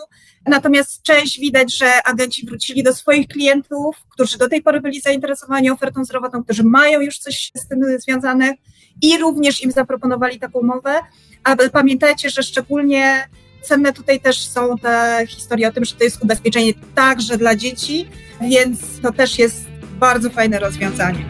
natomiast 0.46 1.02
część 1.02 1.40
widać, 1.40 1.76
że 1.76 2.02
agenci 2.04 2.46
wrócili 2.46 2.82
do 2.82 2.94
swoich 2.94 3.28
klientów, 3.28 3.96
którzy 4.10 4.38
do 4.38 4.48
tej 4.48 4.62
pory 4.62 4.80
byli 4.80 5.00
zainteresowani 5.00 5.70
ofertą 5.70 6.04
zdrowotną, 6.04 6.44
którzy 6.44 6.64
mają 6.64 7.00
już 7.00 7.18
coś 7.18 7.50
z 7.54 7.68
tym 7.68 7.80
związane 7.98 8.54
i 9.02 9.18
również 9.18 9.62
im 9.62 9.70
zaproponowali 9.70 10.38
taką 10.38 10.58
umowę, 10.58 11.00
ale 11.44 11.70
pamiętajcie, 11.70 12.30
że 12.30 12.42
szczególnie 12.42 13.28
cenne 13.68 13.92
tutaj 13.92 14.20
też 14.20 14.48
są 14.48 14.78
te 14.78 15.24
historie 15.28 15.68
o 15.68 15.72
tym, 15.72 15.84
że 15.84 15.94
to 15.94 16.04
jest 16.04 16.22
ubezpieczenie 16.22 16.72
także 16.94 17.38
dla 17.38 17.56
dzieci, 17.56 18.08
więc 18.40 19.00
to 19.02 19.12
też 19.12 19.38
jest 19.38 19.64
bardzo 19.98 20.30
fajne 20.30 20.58
rozwiązanie. 20.58 21.24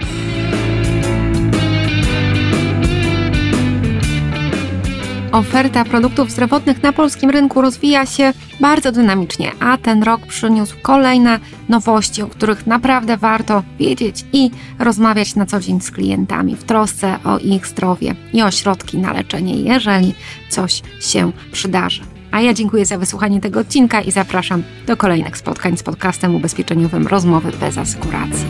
Oferta 5.33 5.85
produktów 5.85 6.31
zdrowotnych 6.31 6.83
na 6.83 6.93
polskim 6.93 7.31
rynku 7.31 7.61
rozwija 7.61 8.07
się 8.07 8.33
bardzo 8.61 8.93
dynamicznie, 8.93 9.53
a 9.61 9.79
ten 9.79 10.03
rok 10.03 10.27
przyniósł 10.27 10.77
kolejne 10.83 11.41
nowości, 11.69 12.23
o 12.23 12.27
których 12.27 12.67
naprawdę 12.67 13.17
warto 13.17 13.63
wiedzieć 13.79 14.25
i 14.33 14.51
rozmawiać 14.79 15.35
na 15.35 15.47
co 15.47 15.61
dzień 15.61 15.81
z 15.81 15.91
klientami 15.91 16.57
w 16.57 16.65
trosce 16.65 17.19
o 17.25 17.39
ich 17.39 17.67
zdrowie 17.67 18.15
i 18.33 18.43
o 18.43 18.51
środki 18.51 18.99
na 18.99 19.13
leczenie, 19.13 19.55
jeżeli 19.55 20.15
coś 20.51 20.83
się 21.01 21.33
przydarzy. 21.53 22.18
A 22.31 22.41
ja 22.41 22.55
dziękuję 22.55 22.87
za 22.87 22.99
wysłuchanie 22.99 23.41
tego 23.41 23.61
odcinka 23.61 24.01
i 24.01 24.11
zapraszam 24.11 24.63
do 24.87 24.97
kolejnych 24.97 25.37
spotkań 25.37 25.77
z 25.77 25.83
podcastem 25.83 26.35
ubezpieczeniowym 26.35 27.07
Rozmowy 27.07 27.53
bez 27.61 27.79
asekuracji. 27.79 28.47